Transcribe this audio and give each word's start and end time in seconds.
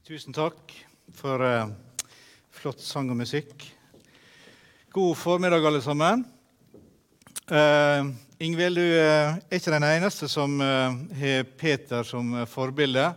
Tusen 0.00 0.32
takk 0.32 0.72
for 1.12 1.42
eh, 1.44 1.66
flott 2.56 2.80
sang 2.80 3.10
og 3.12 3.18
musikk. 3.20 3.66
God 4.96 5.16
formiddag, 5.20 5.66
alle 5.68 5.82
sammen. 5.84 6.22
Eh, 7.52 8.08
Ingvild, 8.40 8.80
du 8.80 8.94
eh, 8.96 9.36
er 9.36 9.58
ikke 9.58 9.74
den 9.74 9.84
eneste 9.84 10.24
som 10.32 10.54
eh, 10.64 10.94
har 11.20 11.50
Peter 11.60 12.06
som 12.08 12.32
eh, 12.32 12.48
forbilde 12.48 13.10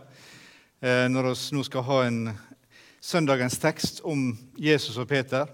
når 0.84 1.30
vi 1.30 1.56
nå 1.56 1.62
skal 1.64 1.86
ha 1.86 1.98
en 2.04 2.18
søndagens 3.00 3.56
tekst 3.62 4.02
om 4.04 4.26
Jesus 4.60 4.98
og 5.00 5.06
Peter. 5.08 5.48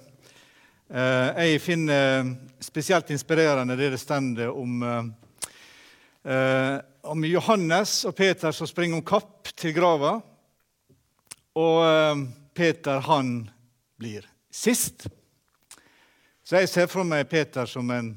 Jeg 0.90 1.60
finner 1.62 2.32
spesielt 2.58 3.12
inspirerende 3.14 3.76
det 3.78 3.92
det 3.92 4.00
står 4.02 4.50
om, 4.50 4.82
om 7.14 7.28
Johannes 7.30 7.94
og 8.10 8.16
Peter 8.18 8.50
som 8.50 8.66
springer 8.66 8.98
om 8.98 9.06
kapp 9.06 9.54
til 9.54 9.76
grava. 9.76 10.16
Og 11.60 11.80
eh, 11.84 12.16
Peter, 12.54 13.00
han 13.00 13.50
blir 13.96 14.26
sist. 14.50 15.06
Så 16.44 16.56
jeg 16.56 16.70
ser 16.70 16.88
for 16.90 17.06
meg 17.06 17.28
Peter 17.30 17.68
som 17.68 17.90
en 17.94 18.14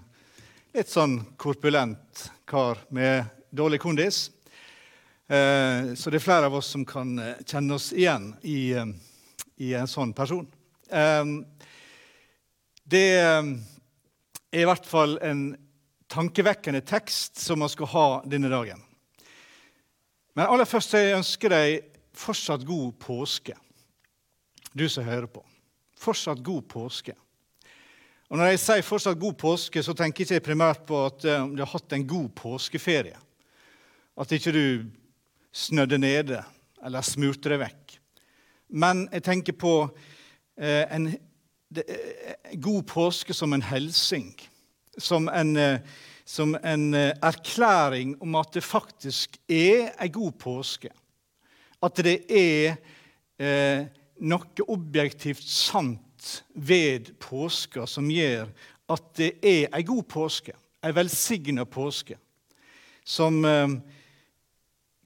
litt 0.73 0.89
sånn 0.89 1.19
korpulent 1.37 2.27
kar 2.49 2.79
med 2.95 3.27
dårlig 3.53 3.81
kondis. 3.83 4.25
Eh, 5.27 5.93
så 5.97 6.13
det 6.13 6.21
er 6.21 6.25
flere 6.25 6.49
av 6.49 6.55
oss 6.59 6.71
som 6.73 6.85
kan 6.87 7.17
eh, 7.19 7.43
kjenne 7.45 7.75
oss 7.75 7.91
igjen 7.93 8.31
i, 8.41 8.73
i 9.57 9.73
en 9.77 9.89
sånn 9.89 10.15
person. 10.15 10.47
Det 12.83 13.05
er 13.17 13.47
i 14.53 14.65
hvert 14.67 14.85
fall 14.85 15.15
en 15.25 15.47
tankevekkende 16.11 16.83
tekst 16.85 17.39
som 17.41 17.63
man 17.63 17.71
skal 17.71 17.89
ha 17.89 18.07
denne 18.29 18.51
dagen. 18.51 18.83
Men 20.37 20.51
aller 20.51 20.69
først 20.69 20.93
jeg 20.93 21.15
ønsker 21.17 21.53
deg 21.53 21.92
fortsatt 22.13 22.65
god 22.65 22.93
påske, 23.01 23.55
du 24.73 24.87
som 24.89 25.05
hører 25.05 25.27
på. 25.29 25.43
Fortsatt 25.99 26.41
god 26.43 26.65
påske. 26.69 27.15
Og 28.33 28.39
Når 28.39 28.49
jeg 28.49 28.59
sier 28.63 28.85
fortsatt 28.85 29.19
god 29.21 29.35
påske, 29.37 29.83
så 29.85 29.93
tenker 29.93 30.23
jeg 30.23 30.39
ikke 30.39 30.47
primært 30.47 30.85
på 30.89 31.03
at 31.05 31.25
eh, 31.29 31.43
du 31.53 31.59
har 31.61 31.69
hatt 31.69 31.93
en 31.93 32.05
god 32.07 32.31
påskeferie. 32.33 33.19
At 34.17 34.31
ikke 34.33 34.53
du 34.55 34.65
snødde 35.53 35.99
nede 36.01 36.39
eller 36.83 37.05
smurte 37.05 37.51
deg 37.51 37.61
vekk. 37.61 37.93
Men 38.73 39.05
jeg 39.13 39.25
tenker 39.27 39.53
på 39.53 39.75
eh, 40.57 40.81
en 40.89 41.11
eh, 41.13 42.57
god 42.57 42.81
påske 42.89 43.37
som 43.37 43.53
en 43.53 43.65
helsing. 43.69 44.33
Som 44.97 45.29
en, 45.29 45.57
som 46.25 46.51
en 46.61 46.93
erklæring 46.93 48.11
om 48.21 48.35
at 48.37 48.51
det 48.53 48.61
faktisk 48.61 49.39
er 49.49 49.87
en 49.93 50.11
god 50.13 50.35
påske. 50.41 50.91
At 51.83 51.99
det 52.05 52.17
er 52.31 52.77
eh, 53.39 53.85
noe 54.23 54.67
objektivt 54.71 55.43
sant 55.43 56.29
ved 56.55 57.11
påska 57.19 57.87
som 57.89 58.07
gjør 58.11 58.47
at 58.93 59.09
det 59.19 59.33
er 59.43 59.67
ei 59.75 59.83
god 59.87 60.05
påske, 60.11 60.53
ei 60.83 60.93
velsigna 60.95 61.65
påske, 61.67 62.15
som 63.03 63.43
eh, 63.47 63.75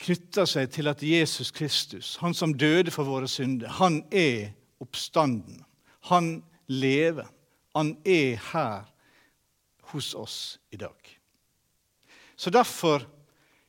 knytter 0.06 0.46
seg 0.50 0.70
til 0.74 0.90
at 0.92 1.02
Jesus 1.02 1.50
Kristus, 1.52 2.16
han 2.22 2.38
som 2.38 2.54
døde 2.54 2.94
for 2.94 3.10
våre 3.10 3.30
synder, 3.30 3.72
han 3.80 4.04
er 4.12 4.54
oppstanden. 4.84 5.64
Han 6.12 6.44
lever. 6.68 7.28
Han 7.76 7.98
er 8.06 8.38
her 8.52 8.88
hos 9.92 10.14
oss 10.18 10.58
i 10.72 10.78
dag. 10.78 10.98
Så 12.36 12.50
derfor 12.50 13.06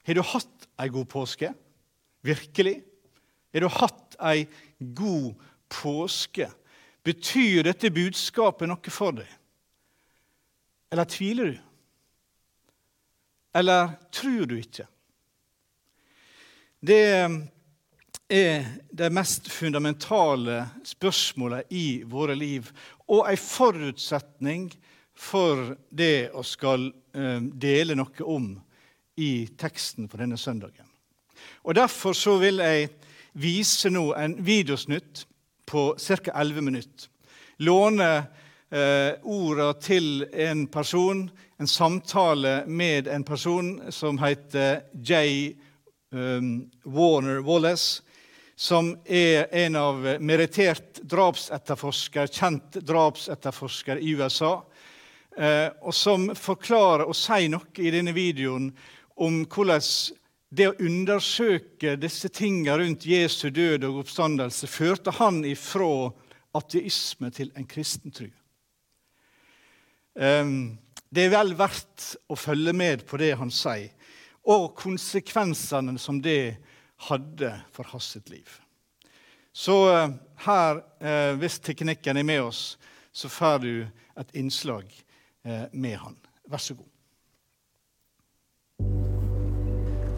har 0.05 0.14
du 0.17 0.23
hatt 0.25 0.69
ei 0.81 0.89
god 0.92 1.09
påske. 1.09 1.53
Virkelig. 2.25 2.83
Har 3.59 3.61
du 3.61 3.75
hatt 3.75 4.17
ei 4.23 4.47
god 4.78 5.34
påske? 5.69 6.47
Betyr 7.03 7.64
dette 7.67 7.91
budskapet 7.91 8.70
noe 8.70 8.92
for 8.92 9.17
deg? 9.17 9.31
Eller 10.92 11.09
tviler 11.11 11.51
du? 11.51 11.57
Eller 13.58 13.97
tror 14.14 14.47
du 14.47 14.55
ikke? 14.61 14.86
Det 16.79 17.01
er 18.30 18.68
de 18.95 19.11
mest 19.11 19.51
fundamentale 19.51 20.61
spørsmålene 20.86 21.67
i 21.74 22.05
våre 22.07 22.39
liv, 22.39 22.70
og 23.11 23.27
en 23.27 23.42
forutsetning 23.42 24.70
for 25.18 25.74
det 25.91 26.30
å 26.30 26.47
skal 26.47 26.92
eh, 26.92 27.42
dele 27.42 27.98
noe 27.98 28.23
om 28.23 28.52
i 29.18 29.48
teksten 29.58 30.07
på 30.07 30.23
denne 30.23 30.39
søndagen. 30.39 30.86
Og 31.67 31.74
Derfor 31.74 32.14
så 32.14 32.36
vil 32.39 32.63
jeg 32.63 32.92
vise 33.33 33.90
nå 33.90 34.12
en 34.14 34.36
videosnutt 34.44 35.27
på 35.68 35.94
ca. 35.98 36.33
11 36.34 36.61
minutter. 36.61 37.08
Låne 37.58 38.11
eh, 38.70 39.12
orda 39.22 39.72
til 39.83 40.24
en 40.33 40.66
person, 40.66 41.27
en 41.58 41.68
samtale 41.68 42.62
med 42.67 43.08
en 43.08 43.24
person 43.24 43.78
som 43.90 44.18
heter 44.22 44.84
J. 44.94 45.55
Um, 46.11 46.70
Warner 46.84 47.42
Wallace, 47.44 48.02
som 48.56 48.94
er 49.05 49.46
en 49.52 49.77
av 49.77 50.06
merittert 50.24 51.02
drapsetterforsker, 51.02 52.30
kjent 52.33 52.78
drapsetterforsker 52.80 54.00
i 54.00 54.14
USA, 54.17 54.55
eh, 55.36 55.68
og 55.83 55.94
som 55.94 56.30
forklarer 56.34 57.05
og 57.06 57.14
sier 57.14 57.52
noe 57.52 57.68
i 57.78 57.92
denne 57.94 58.14
videoen 58.17 58.70
om 59.20 59.44
hvordan 59.44 59.84
det 60.48 60.70
å 60.70 60.77
undersøke 60.81 61.97
disse 62.01 62.31
tingene 62.33 62.79
rundt 62.81 63.07
Jesu 63.09 63.51
død 63.53 63.85
og 63.89 64.03
oppstandelse 64.03 64.69
førte 64.70 65.13
han 65.19 65.42
ifra 65.45 66.09
ateisme 66.57 67.31
til 67.35 67.53
en 67.57 67.69
kristen 67.69 68.14
tro. 68.14 68.31
Um, 70.19 70.79
det 71.13 71.29
er 71.29 71.35
vel 71.36 71.55
verdt 71.57 72.14
å 72.29 72.36
følge 72.36 72.73
med 72.77 73.05
på 73.09 73.20
det 73.20 73.35
han 73.39 73.53
sier, 73.55 73.92
og 74.48 74.73
konsekvensene 74.81 75.98
som 76.01 76.19
det 76.25 76.57
hadde 77.09 77.53
for 77.77 77.86
hans 77.92 78.17
liv. 78.33 78.48
Så 79.53 79.77
uh, 79.92 80.11
her, 80.47 80.83
uh, 81.05 81.35
hvis 81.39 81.61
teknikken 81.63 82.19
er 82.19 82.27
med 82.27 82.42
oss, 82.48 82.79
så 83.13 83.30
får 83.30 83.59
du 83.63 83.73
et 84.19 84.36
innslag 84.39 84.89
uh, 85.47 85.67
med 85.73 85.98
han. 86.01 86.17
Vær 86.48 86.63
så 86.63 86.75
god. 86.79 86.98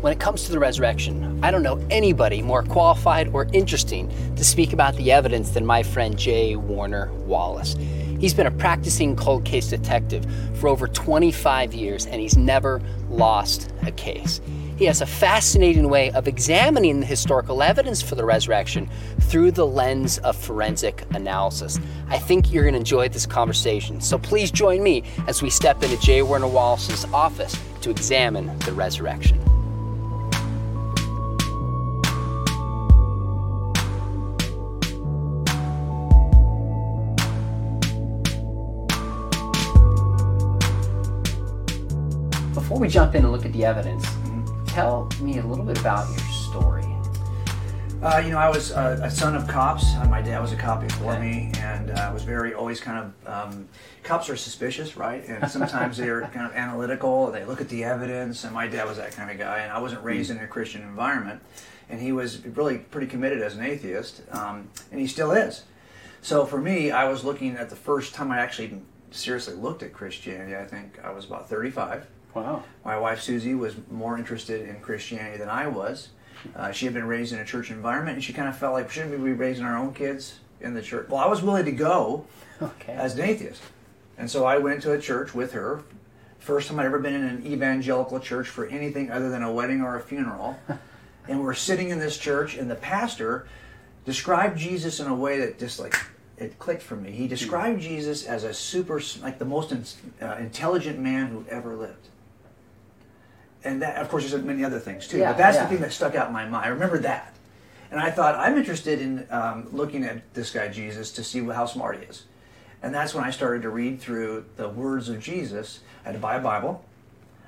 When 0.00 0.14
it 0.14 0.18
comes 0.18 0.44
to 0.44 0.52
the 0.52 0.58
resurrection, 0.58 1.38
I 1.42 1.50
don't 1.50 1.62
know 1.62 1.78
anybody 1.90 2.40
more 2.40 2.62
qualified 2.62 3.28
or 3.34 3.46
interesting 3.52 4.10
to 4.34 4.42
speak 4.42 4.72
about 4.72 4.96
the 4.96 5.12
evidence 5.12 5.50
than 5.50 5.66
my 5.66 5.82
friend 5.82 6.18
Jay 6.18 6.56
Warner 6.56 7.12
Wallace. 7.26 7.76
He's 8.18 8.32
been 8.32 8.46
a 8.46 8.50
practicing 8.50 9.14
cold 9.14 9.44
case 9.44 9.68
detective 9.68 10.24
for 10.54 10.68
over 10.68 10.88
25 10.88 11.74
years 11.74 12.06
and 12.06 12.18
he's 12.18 12.34
never 12.34 12.80
lost 13.10 13.70
a 13.82 13.92
case. 13.92 14.40
He 14.78 14.86
has 14.86 15.02
a 15.02 15.06
fascinating 15.06 15.90
way 15.90 16.10
of 16.12 16.26
examining 16.26 17.00
the 17.00 17.06
historical 17.06 17.62
evidence 17.62 18.00
for 18.00 18.14
the 18.14 18.24
resurrection 18.24 18.88
through 19.24 19.50
the 19.50 19.66
lens 19.66 20.16
of 20.20 20.34
forensic 20.34 21.04
analysis. 21.12 21.78
I 22.08 22.16
think 22.16 22.50
you're 22.50 22.64
going 22.64 22.72
to 22.72 22.80
enjoy 22.80 23.10
this 23.10 23.26
conversation. 23.26 24.00
So 24.00 24.16
please 24.16 24.50
join 24.50 24.82
me 24.82 25.02
as 25.26 25.42
we 25.42 25.50
step 25.50 25.82
into 25.82 26.00
Jay 26.00 26.22
Warner 26.22 26.48
Wallace's 26.48 27.04
office 27.12 27.54
to 27.82 27.90
examine 27.90 28.58
the 28.60 28.72
resurrection. 28.72 29.38
We 42.80 42.88
jump 42.88 43.14
in 43.14 43.22
and 43.24 43.30
look 43.30 43.44
at 43.44 43.52
the 43.52 43.62
evidence, 43.62 44.06
tell 44.66 45.06
me 45.20 45.38
a 45.38 45.44
little 45.44 45.66
bit 45.66 45.78
about 45.78 46.08
your 46.08 46.18
story. 46.30 46.86
Uh, 48.02 48.22
you 48.24 48.30
know, 48.30 48.38
I 48.38 48.48
was 48.48 48.72
uh, 48.72 48.98
a 49.02 49.10
son 49.10 49.36
of 49.36 49.46
cops. 49.46 49.84
Uh, 49.96 50.06
my 50.06 50.22
dad 50.22 50.40
was 50.40 50.52
a 50.52 50.56
cop 50.56 50.80
before 50.80 51.12
Okay. 51.12 51.20
me, 51.20 51.52
and 51.58 51.90
uh, 51.90 52.10
was 52.14 52.22
very 52.22 52.54
always 52.54 52.80
kind 52.80 53.12
of. 53.26 53.28
Um, 53.28 53.68
cops 54.02 54.30
are 54.30 54.36
suspicious, 54.36 54.96
right? 54.96 55.22
And 55.28 55.50
sometimes 55.50 55.98
they're 55.98 56.22
kind 56.22 56.46
of 56.46 56.54
analytical. 56.54 57.30
They 57.30 57.44
look 57.44 57.60
at 57.60 57.68
the 57.68 57.84
evidence, 57.84 58.44
and 58.44 58.54
my 58.54 58.66
dad 58.66 58.86
was 58.88 58.96
that 58.96 59.12
kind 59.12 59.30
of 59.30 59.36
guy. 59.36 59.58
And 59.58 59.70
I 59.70 59.78
wasn't 59.78 60.02
raised 60.02 60.30
in 60.30 60.38
a 60.38 60.46
Christian 60.46 60.80
environment, 60.80 61.42
and 61.90 62.00
he 62.00 62.12
was 62.12 62.42
really 62.46 62.78
pretty 62.78 63.06
committed 63.08 63.42
as 63.42 63.54
an 63.56 63.62
atheist, 63.62 64.22
um, 64.30 64.70
and 64.90 64.98
he 64.98 65.06
still 65.06 65.32
is. 65.32 65.64
So 66.22 66.46
for 66.46 66.58
me, 66.58 66.90
I 66.90 67.06
was 67.10 67.22
looking 67.24 67.56
at 67.56 67.68
the 67.68 67.76
first 67.76 68.14
time 68.14 68.30
I 68.30 68.38
actually 68.38 68.80
seriously 69.10 69.52
looked 69.56 69.82
at 69.82 69.92
Christianity. 69.92 70.56
I 70.56 70.64
think 70.64 70.98
I 71.04 71.10
was 71.10 71.26
about 71.26 71.50
35. 71.50 72.06
Wow. 72.34 72.64
My 72.84 72.98
wife 72.98 73.20
Susie 73.20 73.54
was 73.54 73.74
more 73.90 74.16
interested 74.16 74.68
in 74.68 74.80
Christianity 74.80 75.38
than 75.38 75.48
I 75.48 75.66
was. 75.66 76.08
Uh, 76.56 76.70
she 76.72 76.86
had 76.86 76.94
been 76.94 77.06
raised 77.06 77.32
in 77.32 77.38
a 77.38 77.44
church 77.44 77.70
environment, 77.70 78.16
and 78.16 78.24
she 78.24 78.32
kind 78.32 78.48
of 78.48 78.56
felt 78.56 78.72
like, 78.72 78.90
shouldn't 78.90 79.12
we 79.18 79.24
be 79.24 79.32
raising 79.32 79.64
our 79.64 79.76
own 79.76 79.92
kids 79.92 80.38
in 80.60 80.74
the 80.74 80.82
church? 80.82 81.08
Well, 81.08 81.18
I 81.20 81.26
was 81.26 81.42
willing 81.42 81.64
to 81.66 81.72
go 81.72 82.24
Okay. 82.62 82.92
as 82.92 83.14
an 83.14 83.22
atheist. 83.22 83.62
And 84.16 84.30
so 84.30 84.44
I 84.44 84.58
went 84.58 84.82
to 84.82 84.92
a 84.92 84.98
church 85.00 85.34
with 85.34 85.52
her. 85.52 85.82
First 86.38 86.68
time 86.68 86.78
I'd 86.78 86.86
ever 86.86 86.98
been 86.98 87.14
in 87.14 87.24
an 87.24 87.46
evangelical 87.46 88.20
church 88.20 88.48
for 88.48 88.66
anything 88.66 89.10
other 89.10 89.28
than 89.28 89.42
a 89.42 89.52
wedding 89.52 89.82
or 89.82 89.96
a 89.96 90.00
funeral. 90.00 90.58
and 91.28 91.40
we're 91.42 91.54
sitting 91.54 91.90
in 91.90 91.98
this 91.98 92.16
church, 92.16 92.56
and 92.56 92.70
the 92.70 92.74
pastor 92.76 93.46
described 94.04 94.58
Jesus 94.58 95.00
in 95.00 95.06
a 95.08 95.14
way 95.14 95.38
that 95.40 95.58
just 95.58 95.78
like 95.78 95.94
it 96.38 96.58
clicked 96.58 96.82
for 96.82 96.96
me. 96.96 97.10
He 97.12 97.28
described 97.28 97.82
Jesus 97.82 98.24
as 98.24 98.44
a 98.44 98.54
super, 98.54 99.00
like 99.20 99.38
the 99.38 99.44
most 99.44 99.72
in, 99.72 99.84
uh, 100.22 100.36
intelligent 100.38 100.98
man 100.98 101.26
who 101.26 101.44
ever 101.50 101.76
lived. 101.76 102.08
And 103.62 103.82
that, 103.82 103.96
of 103.96 104.08
course, 104.08 104.30
there's 104.30 104.42
many 104.42 104.64
other 104.64 104.78
things 104.78 105.06
too. 105.06 105.18
Yeah, 105.18 105.32
but 105.32 105.38
that's 105.38 105.56
yeah. 105.56 105.64
the 105.64 105.68
thing 105.70 105.80
that 105.80 105.92
stuck 105.92 106.14
out 106.14 106.28
in 106.28 106.32
my 106.32 106.48
mind. 106.48 106.64
I 106.64 106.68
remember 106.68 106.98
that, 107.00 107.34
and 107.90 108.00
I 108.00 108.10
thought 108.10 108.34
I'm 108.34 108.56
interested 108.56 109.00
in 109.00 109.26
um, 109.30 109.68
looking 109.72 110.04
at 110.04 110.32
this 110.34 110.50
guy 110.50 110.68
Jesus 110.68 111.12
to 111.12 111.24
see 111.24 111.44
how 111.44 111.66
smart 111.66 111.98
he 111.98 112.04
is. 112.04 112.24
And 112.82 112.94
that's 112.94 113.14
when 113.14 113.24
I 113.24 113.30
started 113.30 113.62
to 113.62 113.68
read 113.68 114.00
through 114.00 114.46
the 114.56 114.68
words 114.68 115.10
of 115.10 115.20
Jesus. 115.20 115.80
I 116.02 116.08
had 116.08 116.12
to 116.14 116.18
buy 116.18 116.36
a 116.36 116.40
Bible. 116.40 116.82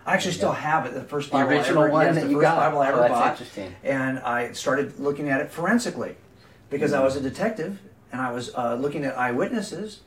I 0.04 0.14
actually 0.14 0.32
still 0.32 0.52
have 0.52 0.84
it. 0.84 0.92
The 0.94 1.02
first 1.04 1.30
The 1.30 1.38
Bible 1.38 1.52
original 1.52 1.82
I 1.82 1.84
ever, 1.84 1.92
one 1.92 2.06
yes, 2.06 2.14
that 2.16 2.24
the 2.24 2.30
you 2.30 2.36
first 2.36 2.42
got. 2.42 2.56
Bible 2.56 2.78
I 2.80 2.86
Oh, 2.86 2.88
ever 2.88 2.98
that's 3.00 3.12
bought. 3.12 3.30
interesting. 3.32 3.74
And 3.84 4.18
I 4.18 4.52
started 4.52 4.98
looking 5.00 5.30
at 5.30 5.40
it 5.40 5.50
forensically 5.50 6.16
because 6.68 6.92
I 6.92 7.00
was 7.02 7.16
a 7.16 7.20
detective 7.20 7.78
and 8.10 8.20
I 8.20 8.32
was 8.32 8.54
uh, 8.54 8.74
looking 8.74 9.04
at 9.04 9.16
eyewitnesses, 9.16 10.00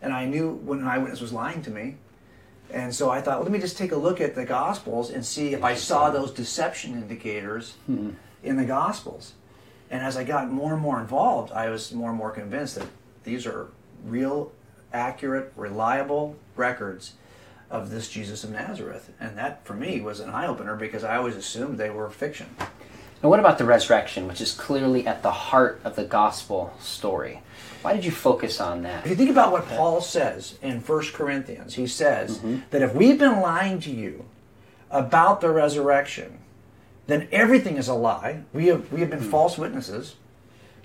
and 0.00 0.14
I 0.14 0.24
knew 0.24 0.52
when 0.52 0.78
an 0.78 0.88
eyewitness 0.88 1.20
was 1.20 1.30
lying 1.32 1.60
to 1.62 1.70
me. 1.70 1.96
And 2.72 2.94
so 2.94 3.10
I 3.10 3.20
thought, 3.20 3.36
well, 3.36 3.44
let 3.44 3.52
me 3.52 3.58
just 3.58 3.76
take 3.76 3.92
a 3.92 3.96
look 3.96 4.20
at 4.20 4.34
the 4.34 4.44
Gospels 4.44 5.10
and 5.10 5.24
see 5.24 5.54
if 5.54 5.64
I 5.64 5.74
saw 5.74 6.10
those 6.10 6.30
deception 6.30 6.94
indicators 6.94 7.74
hmm. 7.86 8.10
in 8.42 8.56
the 8.56 8.64
Gospels. 8.64 9.34
And 9.90 10.02
as 10.02 10.16
I 10.16 10.24
got 10.24 10.50
more 10.50 10.72
and 10.72 10.80
more 10.80 11.00
involved, 11.00 11.52
I 11.52 11.68
was 11.68 11.92
more 11.92 12.10
and 12.10 12.18
more 12.18 12.30
convinced 12.30 12.76
that 12.76 12.86
these 13.24 13.46
are 13.46 13.68
real, 14.04 14.52
accurate, 14.92 15.52
reliable 15.56 16.36
records 16.56 17.14
of 17.70 17.90
this 17.90 18.08
Jesus 18.08 18.44
of 18.44 18.50
Nazareth. 18.50 19.12
And 19.20 19.36
that, 19.36 19.64
for 19.64 19.74
me, 19.74 20.00
was 20.00 20.20
an 20.20 20.30
eye 20.30 20.46
opener 20.46 20.76
because 20.76 21.04
I 21.04 21.16
always 21.16 21.36
assumed 21.36 21.78
they 21.78 21.90
were 21.90 22.08
fiction. 22.10 22.46
And 23.22 23.30
what 23.30 23.40
about 23.40 23.58
the 23.58 23.64
resurrection, 23.64 24.26
which 24.26 24.40
is 24.40 24.52
clearly 24.52 25.06
at 25.06 25.22
the 25.22 25.30
heart 25.30 25.80
of 25.84 25.94
the 25.94 26.04
gospel 26.04 26.72
story? 26.80 27.42
Why 27.82 27.94
did 27.94 28.04
you 28.04 28.10
focus 28.10 28.60
on 28.60 28.82
that? 28.82 29.04
If 29.04 29.10
you 29.10 29.16
think 29.16 29.30
about 29.30 29.52
what 29.52 29.66
Paul 29.68 30.00
says 30.00 30.58
in 30.60 30.80
1 30.80 31.04
Corinthians, 31.12 31.74
he 31.74 31.86
says 31.86 32.38
mm-hmm. 32.38 32.58
that 32.70 32.82
if 32.82 32.94
we've 32.94 33.18
been 33.18 33.40
lying 33.40 33.80
to 33.80 33.90
you 33.90 34.26
about 34.90 35.40
the 35.40 35.50
resurrection, 35.50 36.38
then 37.06 37.28
everything 37.32 37.76
is 37.76 37.88
a 37.88 37.94
lie. 37.94 38.42
We 38.52 38.66
have, 38.66 38.92
we 38.92 39.00
have 39.00 39.10
been 39.10 39.20
mm-hmm. 39.20 39.30
false 39.30 39.56
witnesses. 39.56 40.16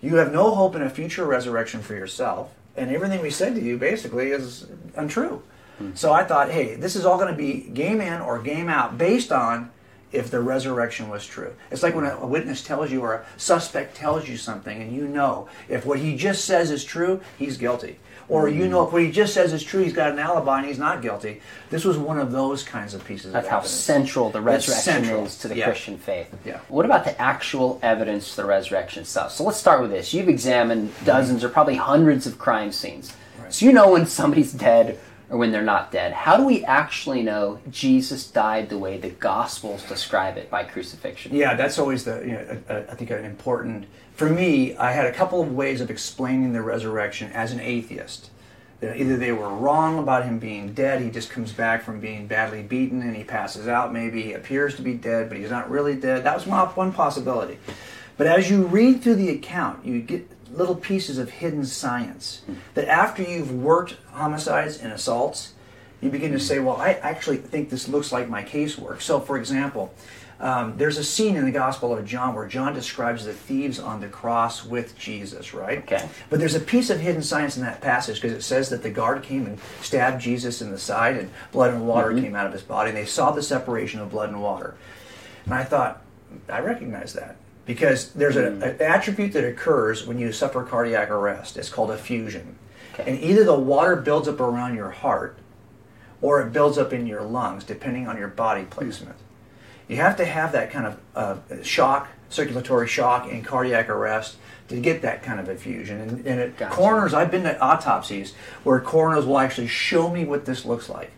You 0.02 0.16
have 0.16 0.32
no 0.32 0.56
hope 0.56 0.76
in 0.76 0.82
a 0.82 0.90
future 0.90 1.26
resurrection 1.26 1.82
for 1.82 1.96
yourself, 1.96 2.54
and 2.78 2.90
everything 2.92 3.22
we 3.22 3.30
said 3.30 3.56
to 3.56 3.62
you 3.62 3.78
basically 3.78 4.32
is 4.32 4.68
untrue. 4.96 5.44
Mm-hmm. 5.80 5.96
So 5.96 6.14
I 6.14 6.24
thought, 6.24 6.50
hey, 6.50 6.76
this 6.76 6.96
is 6.96 7.06
all 7.06 7.18
going 7.18 7.32
to 7.32 7.38
be 7.38 7.70
game 7.74 8.00
in 8.00 8.22
or 8.22 8.40
game 8.42 8.70
out 8.70 8.98
based 8.98 9.32
on 9.32 9.72
if 10.16 10.32
the 10.32 10.40
resurrection 10.40 11.10
was 11.10 11.26
true. 11.26 11.54
It's 11.72 11.84
like 11.84 11.96
when 11.96 12.06
a, 12.06 12.18
a 12.18 12.28
witness 12.28 12.64
tells 12.64 12.92
you 12.92 13.02
or 13.02 13.14
a 13.14 13.26
suspect 13.38 13.96
tells 13.96 14.28
you 14.28 14.38
something, 14.38 14.82
and 14.82 14.96
you 14.96 15.08
know 15.08 15.48
if 15.70 15.86
what 15.86 16.00
he 16.00 16.16
just 16.16 16.46
says 16.46 16.72
is 16.72 16.84
true, 16.84 17.22
he's 17.38 17.58
guilty. 17.58 17.98
Or 18.28 18.50
you 18.50 18.66
hmm. 18.66 18.72
know 18.72 18.88
if 18.88 18.94
what 18.94 19.04
he 19.04 19.12
just 19.12 19.34
says 19.34 19.54
is 19.54 19.64
true, 19.64 19.84
he's 19.84 19.94
got 19.94 20.12
an 20.12 20.20
alibi 20.20 20.60
and 20.60 20.68
he's 20.68 20.80
not 20.80 21.02
guilty. 21.02 21.42
This 21.70 21.86
was 21.86 21.98
one 21.98 22.18
of 22.18 22.32
those 22.32 22.64
kinds 22.64 22.94
of 22.94 23.06
pieces 23.06 23.34
That's 23.34 23.46
of 23.46 23.52
how 23.52 23.58
evidence. 23.58 23.80
central 23.80 24.30
the 24.32 24.42
resurrection 24.42 24.94
central. 24.94 25.26
is 25.26 25.38
to 25.40 25.48
the 25.48 25.58
Yeah. 25.58 25.66
Christian 25.66 25.98
faith. 25.98 26.36
Yeah. 26.44 26.60
What 26.68 26.86
about 26.86 27.06
the 27.06 27.20
actual 27.22 27.80
evidence 27.84 28.32
to 28.32 28.38
the 28.38 28.46
resurrection 28.46 29.02
itself? 29.02 29.32
So 29.32 29.44
let's 29.44 29.60
start 29.60 29.82
with 29.82 29.92
this. 29.92 30.14
You've 30.14 30.30
examined 30.30 30.92
dozens 31.04 31.44
or 31.44 31.50
probably 31.50 31.76
hundreds 31.76 32.26
of 32.26 32.40
crime 32.40 32.72
scenes. 32.72 33.14
Right. 33.40 33.54
So 33.54 33.66
you 33.66 33.74
know 33.74 33.92
when 33.92 34.08
somebody's 34.08 34.54
dead 34.54 34.98
or 35.30 35.38
when 35.38 35.52
they're 35.52 35.64
not 35.64 35.92
dead. 35.92 36.14
How 36.14 36.38
do 36.38 36.46
we 36.46 36.64
actually 36.66 37.24
know 37.24 37.60
Jesus 37.70 38.28
died 38.28 38.70
the 38.70 38.78
way 38.78 38.98
the 38.98 39.10
Gospels 39.10 39.84
describe 39.84 40.38
it 40.38 40.50
by 40.50 40.64
crucifixion? 40.64 41.36
Yeah, 41.36 41.56
that's 41.56 41.80
always 41.80 42.04
the 42.04 42.22
you 42.22 42.32
know, 42.34 42.62
I 42.70 42.96
think 42.96 43.10
an 43.10 43.26
important. 43.26 43.86
For 44.14 44.30
me, 44.30 44.76
I 44.78 44.92
had 44.92 45.06
a 45.06 45.12
couple 45.12 45.42
of 45.42 45.54
ways 45.54 45.82
of 45.82 45.90
explaining 45.90 46.54
the 46.54 46.62
resurrection 46.62 47.32
as 47.34 47.52
an 47.52 47.60
atheist. 47.60 48.30
That 48.82 48.98
either 48.98 49.16
they 49.16 49.32
were 49.32 49.50
wrong 49.50 49.98
about 50.00 50.26
him 50.26 50.38
being 50.38 50.74
dead, 50.74 51.02
he 51.02 51.10
just 51.10 51.30
comes 51.30 51.54
back 51.54 51.82
from 51.84 52.02
being 52.02 52.28
badly 52.28 52.62
beaten 52.62 53.02
and 53.02 53.16
he 53.16 53.24
passes 53.24 53.68
out. 53.68 53.94
Maybe 53.94 54.22
he 54.22 54.34
appears 54.34 54.76
to 54.76 54.82
be 54.82 54.94
dead, 54.94 55.30
but 55.30 55.38
he's 55.38 55.50
not 55.50 55.70
really 55.70 55.96
dead. 55.96 56.26
That 56.26 56.36
was 56.36 56.46
my, 56.46 56.66
one 56.66 56.92
possibility. 56.92 57.58
But 58.18 58.28
as 58.28 58.50
you 58.50 58.66
read 58.66 59.02
through 59.02 59.16
the 59.16 59.30
account, 59.30 59.86
you 59.86 60.02
get 60.02 60.30
little 60.56 60.76
pieces 60.76 61.18
of 61.18 61.30
hidden 61.30 61.66
science 61.66 62.42
that 62.74 62.88
after 62.88 63.22
you've 63.22 63.52
worked 63.52 63.98
homicides 64.12 64.78
and 64.78 64.92
assaults, 64.92 65.54
you 66.02 66.10
begin 66.10 66.32
to 66.32 66.40
say, 66.40 66.60
well, 66.60 66.78
I 66.78 66.94
actually 66.94 67.38
think 67.38 67.70
this 67.70 67.88
looks 67.88 68.12
like 68.12 68.30
my 68.30 68.44
casework. 68.44 69.02
So, 69.02 69.20
for 69.20 69.38
example, 69.38 69.94
um, 70.40 70.76
there's 70.78 70.98
a 70.98 71.04
scene 71.04 71.38
in 71.38 71.46
the 71.46 71.52
Gospel 71.52 71.98
of 71.98 72.06
John 72.06 72.36
where 72.36 72.48
John 72.48 72.74
describes 72.74 73.26
the 73.26 73.34
thieves 73.34 73.80
on 73.80 74.02
the 74.02 74.08
cross 74.08 74.66
with 74.66 74.98
Jesus, 74.98 75.54
right? 75.54 75.80
Okay. 75.80 76.08
But 76.30 76.40
there's 76.40 76.56
a 76.56 76.60
piece 76.60 76.90
of 76.90 77.00
hidden 77.00 77.24
science 77.24 77.56
in 77.56 77.64
that 77.64 77.82
passage 77.82 78.22
because 78.22 78.38
it 78.38 78.42
says 78.42 78.70
that 78.70 78.84
the 78.84 78.90
guard 78.90 79.24
came 79.24 79.46
and 79.46 79.58
stabbed 79.82 80.22
Jesus 80.22 80.62
in 80.62 80.72
the 80.72 80.78
side 80.78 81.16
and 81.16 81.32
blood 81.54 81.74
and 81.74 81.88
water 81.88 82.14
came 82.14 82.36
out 82.36 82.46
of 82.46 82.52
his 82.52 82.64
body 82.64 82.90
and 82.90 82.98
they 82.98 83.06
saw 83.06 83.32
the 83.32 83.42
separation 83.42 84.02
of 84.02 84.12
blood 84.12 84.30
and 84.30 84.42
water. 84.42 84.76
And 85.46 85.54
I 85.54 85.64
thought, 85.64 86.02
I 86.50 86.60
recognize 86.60 87.14
that 87.14 87.38
because 87.66 88.12
there's 88.12 88.36
a- 88.36 88.48
an 88.48 88.82
attribute 88.82 89.34
that 89.34 89.44
occurs 89.44 90.06
when 90.06 90.18
you 90.20 90.32
suffer 90.32 90.64
cardiac 90.64 91.10
arrest. 91.10 91.58
It's 91.58 91.70
called 91.70 91.92
effusion. 91.92 92.56
Okay. 92.94 93.12
And 93.12 93.20
either 93.22 93.44
the 93.44 93.56
water 93.60 93.96
builds 93.96 94.28
up 94.28 94.40
around 94.40 94.76
your 94.76 94.92
heart 94.92 95.38
or 96.22 96.42
it 96.42 96.54
builds 96.54 96.78
up 96.78 96.94
in 96.94 97.08
your 97.08 97.22
lungs, 97.24 97.64
depending 97.64 98.08
on 98.08 98.18
your 98.18 98.28
body 98.30 98.66
placement. 98.70 99.16
You 99.88 99.98
have 99.98 100.16
to 100.18 100.26
have 100.26 100.52
that 100.54 100.72
kind 100.72 100.88
of 100.88 100.98
uh, 101.16 101.62
shock, 101.64 102.08
circulatory 102.30 102.88
shock, 102.88 103.32
and 103.32 103.46
cardiac 103.46 103.90
arrest 103.90 104.38
to 104.70 104.80
get 104.80 105.02
that 105.04 105.22
kind 105.22 105.40
of 105.40 105.48
effusion. 105.50 106.00
And, 106.02 106.26
and 106.26 106.40
at 106.40 106.58
Gotcha. 106.58 106.76
coroners, 106.76 107.14
I've 107.14 107.30
been 107.30 107.44
to 107.44 107.60
autopsies 107.62 108.34
where 108.64 108.80
coroners 108.80 109.26
will 109.26 109.38
actually 109.38 109.68
show 109.68 110.10
me 110.10 110.26
what 110.26 110.46
this 110.46 110.66
looks 110.66 110.90
like. 110.90 111.12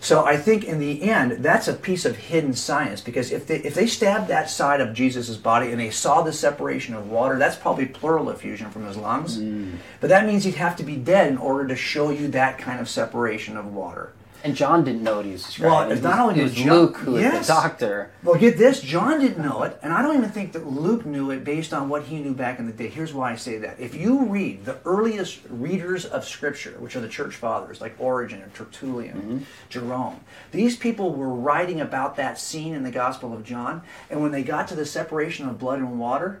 So 0.00 0.24
I 0.24 0.36
think 0.36 0.64
in 0.64 0.78
the 0.78 1.02
end, 1.02 1.42
that's 1.42 1.66
a 1.66 1.74
piece 1.74 2.04
of 2.04 2.16
hidden 2.16 2.54
science 2.54 3.00
because 3.00 3.32
if 3.32 3.46
they 3.46 3.56
if 3.58 3.74
they 3.74 3.86
stabbed 3.86 4.28
that 4.28 4.48
side 4.48 4.80
of 4.80 4.94
Jesus' 4.94 5.36
body 5.36 5.70
and 5.70 5.80
they 5.80 5.90
saw 5.90 6.22
the 6.22 6.32
separation 6.32 6.94
of 6.94 7.10
water, 7.10 7.38
that's 7.38 7.56
probably 7.56 7.86
pleural 7.86 8.30
effusion 8.30 8.70
from 8.70 8.86
his 8.86 8.96
lungs. 8.96 9.38
Mm. 9.38 9.76
But 10.00 10.10
that 10.10 10.24
means 10.24 10.44
he'd 10.44 10.54
have 10.54 10.76
to 10.76 10.84
be 10.84 10.96
dead 10.96 11.30
in 11.32 11.36
order 11.36 11.66
to 11.68 11.76
show 11.76 12.10
you 12.10 12.28
that 12.28 12.58
kind 12.58 12.80
of 12.80 12.88
separation 12.88 13.56
of 13.56 13.74
water. 13.74 14.12
And 14.44 14.54
John 14.54 14.84
didn't 14.84 15.02
know 15.02 15.16
what 15.16 15.24
he 15.24 15.32
was 15.32 15.42
describing. 15.42 15.88
Well, 15.88 15.90
it's 15.90 16.02
not 16.02 16.18
only 16.20 16.40
it 16.40 16.44
was 16.44 16.54
John- 16.54 16.68
Luke 16.68 16.96
who 16.98 17.12
was 17.12 17.22
the 17.22 17.52
doctor. 17.52 18.10
Well, 18.22 18.38
get 18.38 18.56
this, 18.56 18.80
John 18.80 19.20
didn't 19.20 19.42
know 19.42 19.62
it, 19.64 19.78
and 19.82 19.92
I 19.92 20.00
don't 20.00 20.16
even 20.16 20.30
think 20.30 20.52
that 20.52 20.66
Luke 20.66 21.04
knew 21.04 21.30
it 21.30 21.42
based 21.42 21.72
on 21.72 21.88
what 21.88 22.04
he 22.04 22.20
knew 22.20 22.34
back 22.34 22.58
in 22.58 22.66
the 22.66 22.72
day. 22.72 22.88
Here's 22.88 23.12
why 23.12 23.32
I 23.32 23.36
say 23.36 23.58
that. 23.58 23.80
If 23.80 23.94
you 23.94 24.26
read 24.26 24.64
the 24.64 24.78
earliest 24.84 25.40
readers 25.48 26.04
of 26.04 26.24
Scripture, 26.24 26.76
which 26.78 26.94
are 26.94 27.00
the 27.00 27.08
church 27.08 27.34
fathers 27.34 27.80
like 27.80 27.96
Origen 27.98 28.42
or 28.42 28.48
Tertullian, 28.48 29.16
mm-hmm. 29.16 29.38
Jerome, 29.68 30.20
these 30.52 30.76
people 30.76 31.12
were 31.14 31.28
writing 31.28 31.80
about 31.80 32.16
that 32.16 32.38
scene 32.38 32.74
in 32.74 32.84
the 32.84 32.90
Gospel 32.92 33.32
of 33.34 33.44
John, 33.44 33.82
and 34.08 34.22
when 34.22 34.30
they 34.30 34.44
got 34.44 34.68
to 34.68 34.76
the 34.76 34.86
separation 34.86 35.48
of 35.48 35.58
blood 35.58 35.80
and 35.80 35.98
water, 35.98 36.40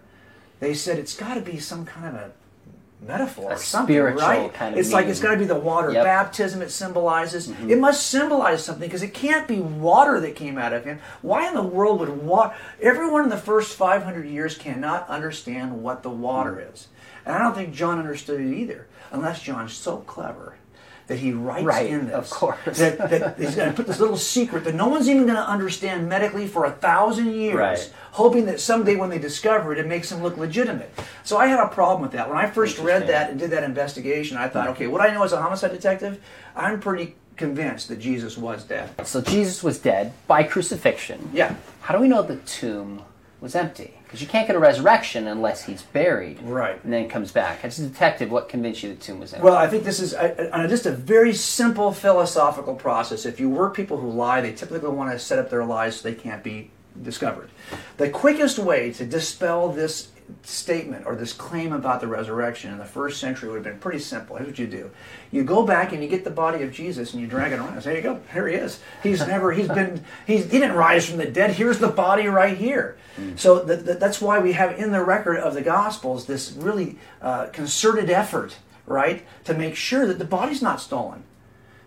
they 0.60 0.74
said 0.74 0.98
it's 0.98 1.16
got 1.16 1.34
to 1.34 1.40
be 1.40 1.58
some 1.58 1.84
kind 1.84 2.06
of 2.06 2.14
a 2.14 2.30
metaphor 3.00 3.50
A 3.50 3.54
or 3.54 3.58
something, 3.58 3.94
spiritual 3.94 4.28
right? 4.28 4.52
kind 4.52 4.74
of 4.74 4.80
it's 4.80 4.92
like 4.92 5.06
it's 5.06 5.20
got 5.20 5.32
to 5.32 5.38
be 5.38 5.44
the 5.44 5.54
water 5.54 5.92
Yep. 5.92 6.04
baptism 6.04 6.62
it 6.62 6.70
symbolizes. 6.70 7.48
Mm-hmm. 7.48 7.70
It 7.70 7.78
must 7.78 8.06
symbolize 8.06 8.64
something 8.64 8.88
because 8.88 9.02
it 9.02 9.14
can't 9.14 9.46
be 9.46 9.60
water 9.60 10.20
that 10.20 10.34
came 10.34 10.58
out 10.58 10.72
of 10.72 10.84
him. 10.84 11.00
Why 11.22 11.48
in 11.48 11.54
the 11.54 11.62
world 11.62 12.00
would 12.00 12.22
water? 12.22 12.54
Everyone 12.82 13.24
in 13.24 13.30
the 13.30 13.36
first 13.36 13.76
500 13.76 14.26
years 14.26 14.58
cannot 14.58 15.08
understand 15.08 15.82
what 15.82 16.02
the 16.02 16.10
water 16.10 16.52
mm. 16.52 16.74
is. 16.74 16.88
And 17.24 17.34
I 17.34 17.38
don't 17.40 17.54
think 17.54 17.74
John 17.74 17.98
understood 17.98 18.40
it 18.40 18.54
either, 18.54 18.86
unless 19.10 19.42
John's 19.42 19.74
so 19.74 19.98
clever 19.98 20.56
that 21.08 21.18
he 21.18 21.32
writes 21.32 21.64
Right, 21.64 21.90
in 21.90 22.06
this. 22.06 22.14
of 22.14 22.30
course. 22.30 22.78
That, 22.78 22.98
that 22.98 23.38
he's 23.38 23.56
going 23.56 23.70
to 23.70 23.74
put 23.74 23.86
this 23.86 23.98
little 23.98 24.16
secret 24.16 24.64
that 24.64 24.74
no 24.74 24.88
one's 24.88 25.08
even 25.08 25.24
going 25.24 25.36
to 25.36 25.48
understand 25.48 26.08
medically 26.08 26.46
for 26.46 26.66
a 26.66 26.70
thousand 26.70 27.32
years 27.34 27.56
Right. 27.56 27.92
hoping 28.12 28.46
that 28.46 28.60
someday 28.60 28.94
when 28.94 29.10
they 29.10 29.18
discover 29.18 29.72
it, 29.72 29.78
it 29.78 29.86
makes 29.86 30.10
them 30.10 30.22
look 30.22 30.36
legitimate. 30.36 30.90
So 31.24 31.36
I 31.38 31.46
had 31.46 31.58
a 31.60 31.68
problem 31.68 32.02
with 32.02 32.12
that. 32.12 32.28
When 32.28 32.38
I 32.38 32.48
first 32.48 32.78
read 32.78 33.08
that 33.08 33.30
and 33.30 33.38
did 33.40 33.50
that 33.50 33.64
investigation, 33.64 34.36
I 34.36 34.48
thought, 34.48 34.66
hmm. 34.66 34.72
okay, 34.72 34.86
what 34.86 35.00
I 35.00 35.12
know 35.12 35.22
as 35.24 35.32
a 35.32 35.40
homicide 35.42 35.72
detective, 35.72 36.20
I'm 36.54 36.78
pretty 36.78 37.16
convinced 37.36 37.88
that 37.88 37.98
Jesus 38.00 38.36
was 38.36 38.64
dead. 38.64 38.90
So 39.06 39.20
Jesus 39.22 39.62
was 39.62 39.78
dead 39.78 40.12
by 40.26 40.42
crucifixion. 40.42 41.30
Yeah. 41.32 41.54
How 41.80 41.94
do 41.94 42.00
we 42.00 42.08
know 42.08 42.22
the 42.22 42.36
tomb 42.36 43.02
was 43.40 43.54
empty? 43.54 43.97
Because 44.08 44.22
you 44.22 44.26
can't 44.26 44.46
get 44.46 44.56
a 44.56 44.58
resurrection 44.58 45.26
unless 45.28 45.64
he's 45.64 45.82
buried. 45.82 46.40
Right. 46.40 46.82
And 46.82 46.90
then 46.90 47.10
comes 47.10 47.30
back. 47.30 47.62
As 47.62 47.78
a 47.78 47.86
detective, 47.86 48.30
what 48.30 48.48
convinced 48.48 48.82
you 48.82 48.88
the 48.88 48.94
tomb 48.94 49.20
was 49.20 49.34
empty? 49.34 49.44
Well, 49.44 49.54
I 49.54 49.68
think 49.68 49.84
this 49.84 50.00
is 50.00 50.14
uh, 50.14 50.48
uh, 50.50 50.66
just 50.66 50.86
a 50.86 50.92
very 50.92 51.34
simple 51.34 51.92
philosophical 51.92 52.74
process. 52.74 53.26
If 53.26 53.38
you 53.38 53.50
work 53.50 53.76
people 53.76 53.98
who 53.98 54.08
lie, 54.08 54.40
they 54.40 54.52
typically 54.52 54.88
want 54.88 55.12
to 55.12 55.18
set 55.18 55.38
up 55.38 55.50
their 55.50 55.62
lies 55.62 55.96
so 55.96 56.08
they 56.08 56.14
can't 56.14 56.42
be 56.42 56.70
discovered. 57.02 57.50
The 57.96 58.10
quickest 58.10 58.58
way 58.58 58.92
to 58.92 59.04
dispel 59.04 59.68
this 59.70 60.08
statement 60.42 61.06
or 61.06 61.16
this 61.16 61.32
claim 61.32 61.72
about 61.72 62.02
the 62.02 62.06
resurrection 62.06 62.70
in 62.70 62.76
the 62.76 62.84
first 62.84 63.18
century 63.18 63.48
would 63.48 63.56
have 63.56 63.64
been 63.64 63.78
pretty 63.78 63.98
simple. 63.98 64.36
Here's 64.36 64.48
what 64.48 64.58
you 64.58 64.66
do: 64.66 64.90
you 65.30 65.42
go 65.42 65.64
back 65.64 65.92
and 65.92 66.02
you 66.02 66.08
get 66.08 66.24
the 66.24 66.30
body 66.30 66.62
of 66.62 66.72
Jesus 66.72 67.12
and 67.12 67.22
you 67.22 67.26
drag 67.26 67.52
it 67.52 67.58
around. 67.58 67.80
There 67.80 67.96
you 67.96 68.02
go. 68.02 68.20
Here 68.32 68.46
he 68.46 68.54
is. 68.54 68.80
He's 69.02 69.26
never. 69.26 69.52
He's 69.52 69.68
been. 69.68 70.04
He's, 70.26 70.44
he 70.44 70.58
didn't 70.58 70.76
rise 70.76 71.08
from 71.08 71.18
the 71.18 71.30
dead. 71.30 71.52
Here's 71.52 71.78
the 71.78 71.88
body 71.88 72.26
right 72.26 72.56
here. 72.56 72.98
Mm. 73.16 73.38
So 73.38 73.60
that's 73.60 74.20
why 74.20 74.38
we 74.38 74.52
have 74.52 74.78
in 74.78 74.92
the 74.92 75.02
record 75.02 75.38
of 75.38 75.54
the 75.54 75.62
Gospels 75.62 76.26
this 76.26 76.52
really 76.52 76.98
uh, 77.22 77.46
concerted 77.46 78.10
effort, 78.10 78.56
right, 78.86 79.24
to 79.44 79.54
make 79.54 79.76
sure 79.76 80.06
that 80.06 80.18
the 80.18 80.24
body's 80.24 80.62
not 80.62 80.80
stolen. 80.80 81.24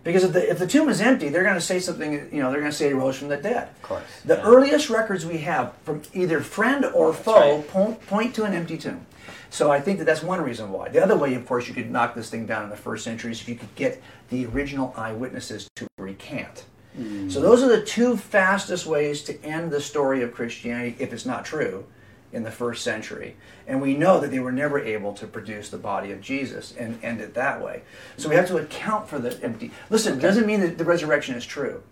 Because 0.04 0.24
if 0.24 0.34
the, 0.34 0.50
if 0.50 0.58
the 0.58 0.68
tomb 0.68 0.90
is 0.90 1.00
empty, 1.00 1.30
they're 1.30 1.44
going 1.44 1.56
to 1.56 1.62
say 1.62 1.80
something, 1.80 2.14
you 2.32 2.42
know, 2.42 2.52
they're 2.52 2.60
going 2.60 2.72
to 2.72 2.78
say 2.78 2.88
he 2.88 2.94
rose 2.94 3.18
from 3.18 3.28
the 3.28 3.38
dead. 3.38 3.70
Of 3.70 3.82
course. 3.84 4.04
The 4.26 4.36
yeah. 4.36 4.44
earliest 4.44 4.90
records 4.90 5.26
we 5.26 5.40
have 5.40 5.74
from 5.84 6.02
either 6.14 6.42
friend 6.42 6.86
or 6.86 7.14
foe 7.14 7.58
right. 7.58 7.68
point, 7.68 8.08
point 8.08 8.36
to 8.36 8.44
an 8.44 8.54
empty 8.54 8.78
tomb. 8.78 9.06
So 9.52 9.70
I 9.70 9.80
think 9.80 10.00
that 10.00 10.06
that's 10.06 10.24
one 10.24 10.42
reason 10.42 10.72
why. 10.72 10.90
The 10.90 11.04
other 11.04 11.18
way, 11.18 11.36
of 11.36 11.46
course, 11.46 11.68
you 11.68 11.74
could 11.74 11.92
knock 11.92 12.16
this 12.16 12.30
thing 12.30 12.46
down 12.46 12.64
in 12.64 12.70
the 12.70 12.78
first 12.78 13.04
century 13.04 13.32
is 13.32 13.42
if 13.42 13.50
you 13.50 13.56
could 13.56 13.76
get 13.76 14.02
the 14.30 14.46
original 14.48 14.94
eyewitnesses 14.98 15.68
to 15.76 15.88
recant. 15.98 16.66
Mm. 16.98 17.32
So 17.32 17.42
those 17.42 17.62
are 17.62 17.70
the 17.70 17.84
two 17.84 18.18
fastest 18.18 18.86
ways 18.86 19.22
to 19.24 19.44
end 19.44 19.72
the 19.72 19.82
story 19.82 20.24
of 20.24 20.34
Christianity 20.34 20.96
if 21.00 21.14
it's 21.14 21.26
not 21.26 21.46
true 21.46 21.86
in 22.34 22.44
the 22.44 22.52
first 22.52 22.84
century. 22.84 23.36
And 23.68 23.82
we 23.82 23.96
know 23.96 24.20
that 24.20 24.32
they 24.32 24.40
were 24.40 24.52
never 24.52 24.80
able 24.80 25.14
to 25.14 25.28
produce 25.28 25.70
the 25.70 25.78
body 25.78 26.12
of 26.12 26.22
Jesus 26.22 26.74
and 26.78 27.04
end 27.04 27.22
it 27.22 27.34
that 27.34 27.62
way. 27.62 27.84
So 28.18 28.30
we 28.30 28.36
have 28.36 28.48
to 28.48 28.58
account 28.58 29.08
for 29.08 29.20
the 29.20 29.42
empty. 29.44 29.72
Listen, 29.90 30.18
it 30.18 30.22
doesn't 30.22 30.48
mean 30.48 30.62
that 30.62 30.78
the 30.78 30.86
resurrection 30.86 31.36
is 31.36 31.46
true. 31.46 31.84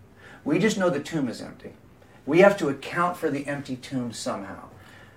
We 0.44 0.58
just 0.58 0.78
know 0.78 0.90
the 0.90 1.00
tomb 1.00 1.28
is 1.28 1.42
empty. 1.42 1.72
We 2.26 2.40
have 2.40 2.56
to 2.58 2.68
account 2.68 3.16
for 3.16 3.30
the 3.30 3.46
empty 3.46 3.76
tomb 3.76 4.12
somehow. 4.12 4.68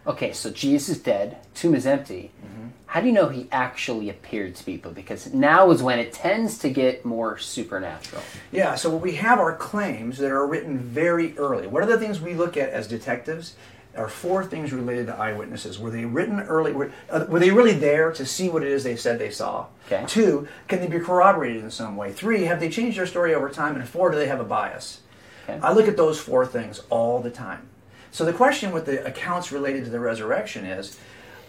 Okay, 0.06 0.34
so 0.34 0.50
Jesus 0.50 0.98
is 0.98 1.02
dead, 1.02 1.38
tomb 1.54 1.76
is 1.76 1.86
empty. 1.86 2.32
Mm-hmm. 2.46 2.68
How 2.88 3.00
do 3.00 3.08
you 3.08 3.14
know 3.14 3.30
he 3.30 3.48
actually 3.52 4.10
appeared 4.10 4.56
to 4.56 4.64
people? 4.64 4.92
Because 4.92 5.34
now 5.34 5.72
is 5.72 5.82
when 5.82 5.98
it 5.98 6.12
tends 6.12 6.58
to 6.60 6.70
get 6.70 7.06
more 7.06 7.38
supernatural. 7.38 8.22
Yeah, 8.52 8.76
so 8.76 8.96
we 8.96 9.16
have 9.16 9.40
our 9.40 9.56
claims 9.56 10.18
that 10.18 10.30
are 10.30 10.46
written 10.46 10.78
very 10.78 11.36
early. 11.38 11.68
What 11.68 11.82
are 11.82 11.88
the 11.88 11.98
things 11.98 12.20
we 12.20 12.34
look 12.34 12.58
at 12.58 12.70
as 12.70 12.88
detectives? 12.88 13.56
Are 13.96 14.08
four 14.08 14.44
things 14.44 14.74
related 14.74 15.08
to 15.08 15.16
eyewitnesses. 15.16 15.78
Were 15.78 15.92
they 15.92 16.06
written 16.06 16.40
early? 16.40 16.74
Were, 16.74 16.92
uh, 17.10 17.26
were, 17.30 17.40
they 17.40 17.52
really 17.52 17.74
there 17.74 18.12
to 18.14 18.26
see 18.26 18.50
what 18.50 18.64
it 18.64 18.70
is 18.70 18.84
they 18.84 18.96
said 18.96 19.20
they 19.20 19.30
saw? 19.30 19.68
Okay. 19.86 20.04
Two, 20.08 20.48
can 20.68 20.80
they 20.80 20.88
be 20.88 21.00
corroborated 21.00 21.64
in 21.64 21.72
some 21.72 21.96
way? 21.96 22.12
Three, 22.12 22.44
have 22.44 22.60
they 22.60 22.70
changed 22.70 22.98
their 22.98 23.06
story 23.06 23.36
over 23.36 23.50
time? 23.50 23.76
And 23.76 23.88
four, 23.88 24.10
do 24.10 24.18
they 24.18 24.28
have 24.28 24.40
a 24.40 24.46
bias? 24.46 25.02
Okay. 25.48 25.60
I 25.62 25.74
look 25.74 25.88
at 25.88 25.98
those 25.98 26.20
four 26.20 26.46
things 26.46 26.82
all 26.90 27.22
the 27.22 27.30
time. 27.30 27.68
So 28.12 28.26
the 28.26 28.34
question 28.34 28.72
with 28.72 28.86
the 28.86 29.06
accounts 29.06 29.52
related 29.52 29.86
to 29.86 29.90
the 29.90 30.00
resurrection 30.00 30.66
is, 30.66 31.00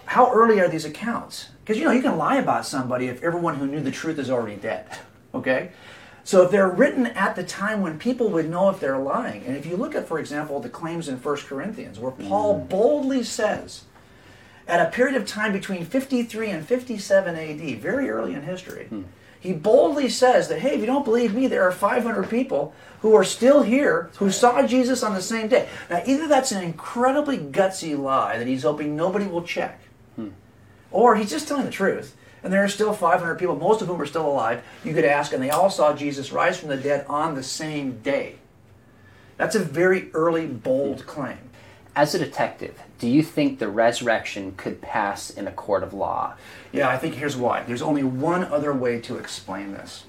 how 0.07 0.33
early 0.33 0.61
are 0.61 0.69
these 0.69 0.85
accounts? 0.85 1.49
Because 1.63 1.79
you 1.79 1.85
know 1.85 1.93
you 1.93 2.03
can 2.03 2.19
lie 2.19 2.37
about 2.37 2.67
somebody 2.67 3.07
if 3.07 3.23
everyone 3.23 3.57
who 3.57 3.67
knew 3.67 3.81
the 3.81 3.91
truth 3.91 4.19
is 4.19 4.31
already 4.31 4.57
dead. 4.57 4.87
Okay, 5.35 5.71
so 6.25 6.43
if 6.43 6.51
they're 6.51 6.69
written 6.69 7.07
at 7.07 7.37
the 7.37 7.45
time 7.45 7.83
when 7.83 7.99
people 7.99 8.31
would 8.31 8.49
know 8.49 8.71
if 8.71 8.81
they're 8.81 8.99
lying, 8.99 9.45
and 9.45 9.57
if 9.57 9.67
you 9.67 9.77
look 9.77 9.95
at, 9.95 10.09
for 10.09 10.19
example, 10.19 10.59
the 10.59 10.71
claims 10.71 11.07
in 11.07 11.17
1 11.19 11.37
Corinthians, 11.37 11.99
where 11.99 12.13
Paul 12.13 12.61
mm. 12.61 12.69
boldly 12.69 13.23
says, 13.23 13.85
at 14.67 14.87
a 14.87 14.91
period 14.91 15.21
of 15.21 15.27
time 15.27 15.53
between 15.53 15.85
53 15.85 16.49
and 16.49 16.67
57 16.67 17.37
AD, 17.37 17.79
very 17.79 18.09
early 18.09 18.33
in 18.33 18.43
history, 18.43 18.89
mm. 18.91 19.05
he 19.39 19.53
boldly 19.53 20.09
says 20.09 20.49
that, 20.49 20.61
hey, 20.61 20.75
if 20.75 20.81
you 20.81 20.87
don't 20.87 21.05
believe 21.05 21.35
me, 21.35 21.47
there 21.47 21.63
are 21.63 21.73
500 21.73 22.31
people 22.31 22.75
who 23.01 23.15
are 23.15 23.25
still 23.25 23.63
here 23.63 24.11
who 24.17 24.31
saw 24.31 24.67
Jesus 24.67 25.03
on 25.03 25.13
the 25.13 25.21
same 25.21 25.49
day. 25.49 25.69
Now, 25.91 26.03
either 26.07 26.27
that's 26.27 26.53
an 26.53 26.65
incredibly 26.65 27.37
gutsy 27.37 27.99
lie 27.99 28.39
that 28.39 28.47
he's 28.47 28.63
hoping 28.63 28.97
nobody 28.97 29.27
will 29.27 29.43
check, 29.43 29.79
mm. 30.19 30.33
or 30.91 31.17
he's 31.17 31.29
just 31.29 31.47
telling 31.47 31.67
the 31.67 31.71
truth 31.71 32.17
and 32.45 32.53
there 32.53 32.63
are 32.63 32.69
still 32.69 32.93
500 32.93 33.37
people, 33.37 33.57
most 33.57 33.81
of 33.81 33.89
whom 33.89 34.01
are 34.01 34.07
still 34.07 34.27
alive, 34.27 34.63
you 34.85 34.93
could 34.93 35.07
ask, 35.07 35.33
and 35.33 35.43
they 35.43 35.51
all 35.51 35.71
saw 35.71 35.95
Jesus 35.95 36.31
rise 36.31 36.59
from 36.59 36.69
the 36.69 36.77
dead 36.77 37.07
on 37.09 37.35
the 37.35 37.43
same 37.43 37.99
day. 38.01 38.37
That's 39.39 39.57
a 39.57 39.61
very 39.61 40.13
early, 40.13 40.47
bold 40.47 41.07
claim. 41.07 41.39
As 41.97 42.15
a 42.15 42.19
detective, 42.19 42.79
do 42.99 43.09
you 43.09 43.23
think 43.23 43.59
the 43.59 43.69
resurrection 43.69 44.53
could 44.57 44.83
pass 44.83 45.31
in 45.31 45.49
a 45.49 45.53
court 45.53 45.83
of 45.83 45.95
law? 45.95 46.35
Yeah, 46.71 46.89
I 46.89 46.99
think 46.99 47.15
here's 47.15 47.37
why. 47.37 47.63
There's 47.63 47.83
only 47.83 48.03
one 48.03 48.45
other 48.45 48.75
way 48.75 49.01
to 49.01 49.17
explain 49.17 49.73
this, 49.73 50.05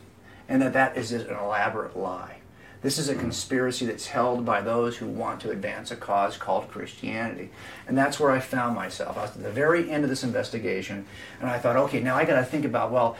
and 0.50 0.62
that 0.62 0.74
that 0.74 0.98
is 0.98 1.13
an 1.13 1.30
elaborate 1.30 1.96
lie. 1.96 2.38
This 2.86 3.00
is 3.00 3.10
a 3.10 3.15
conspiracy 3.15 3.88
that's 3.88 4.06
held 4.06 4.46
by 4.46 4.62
those 4.62 4.98
who 4.98 5.08
want 5.08 5.42
to 5.42 5.50
advance 5.50 5.89
a 5.89 5.96
cause 5.96 6.38
called 6.38 6.70
Christianity. 6.70 7.50
And 7.88 7.98
that's 7.98 8.20
where 8.20 8.30
I 8.30 8.39
found 8.39 8.75
myself. 8.75 9.18
I 9.18 9.24
was 9.24 9.36
at 9.36 9.42
the 9.42 9.50
very 9.50 9.89
end 9.89 10.04
of 10.04 10.10
this 10.12 10.24
investigation, 10.24 11.08
and 11.42 11.50
I 11.50 11.58
thought, 11.58 11.77
okay, 11.77 12.00
now 12.00 12.15
I 12.15 12.25
got 12.25 12.36
to 12.36 12.46
think 12.46 12.63
about, 12.63 12.92
well, 12.92 13.18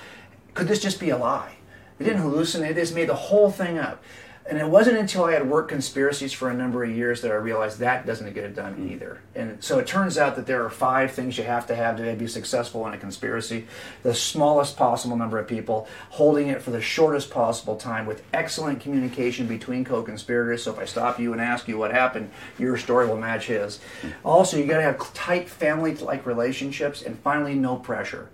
could 0.54 0.68
this 0.68 0.80
just 0.80 1.00
be 1.00 1.10
a 1.10 1.18
lie? 1.18 1.56
They 1.98 2.06
didn't 2.06 2.22
hallucinate, 2.22 2.76
they 2.76 2.82
just 2.82 2.94
made 2.94 3.10
the 3.10 3.16
whole 3.16 3.50
thing 3.50 3.80
up. 3.80 4.04
And 4.48 4.60
it 4.60 4.68
wasn't 4.68 4.98
until 5.00 5.24
I 5.24 5.32
had 5.32 5.50
worked 5.50 5.70
conspiracies 5.70 6.32
for 6.32 6.52
a 6.52 6.54
number 6.54 6.84
of 6.84 6.92
years 6.92 7.22
that 7.22 7.32
I 7.32 7.36
realized 7.36 7.80
that 7.80 8.06
doesn't 8.06 8.32
get 8.34 8.44
it 8.44 8.56
done 8.56 8.76
mm. 8.76 8.92
either. 8.92 9.20
And 9.34 9.64
so 9.64 9.80
it 9.80 9.88
turns 9.88 10.20
out 10.20 10.36
that 10.36 10.46
there 10.46 10.64
are 10.64 10.70
five 10.70 11.12
things 11.12 11.36
you 11.40 11.44
have 11.46 11.66
to 11.68 11.76
have 11.76 11.98
to 11.98 12.16
be 12.16 12.28
successful 12.28 12.86
in 12.86 12.94
a 12.94 12.98
conspiracy. 12.98 13.66
The 14.04 14.14
smallest 14.14 14.78
possible 14.78 15.18
number 15.18 15.40
of 15.40 15.48
people, 15.48 15.88
holding 16.12 16.50
it 16.50 16.62
for 16.62 16.70
the 16.70 16.82
shortest 16.82 17.32
possible 17.32 17.76
time 17.76 18.06
with 18.06 18.22
excellent 18.34 18.82
communication 18.82 19.48
between 19.48 19.84
co-conspirators. 19.84 20.62
So 20.62 20.74
if 20.74 20.80
I 20.80 20.86
stop 20.86 21.20
you 21.20 21.32
and 21.32 21.42
ask 21.42 21.68
you 21.68 21.80
what 21.80 21.92
happened, 21.92 22.30
your 22.60 22.78
story 22.78 23.08
will 23.08 23.18
match 23.18 23.48
his. 23.48 23.80
Mm. 24.04 24.14
Also, 24.24 24.58
you 24.58 24.68
got 24.68 24.78
to 24.78 24.84
have 24.84 25.14
tight 25.16 25.50
family-like 25.50 26.24
relationships 26.24 27.02
and 27.02 27.18
finally 27.20 27.56
no 27.56 27.78
pressure. 27.78 28.30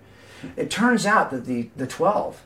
It 0.56 0.70
turns 0.70 1.06
out 1.06 1.30
that 1.30 1.46
the, 1.46 1.70
the 1.76 1.86
12 1.86 2.42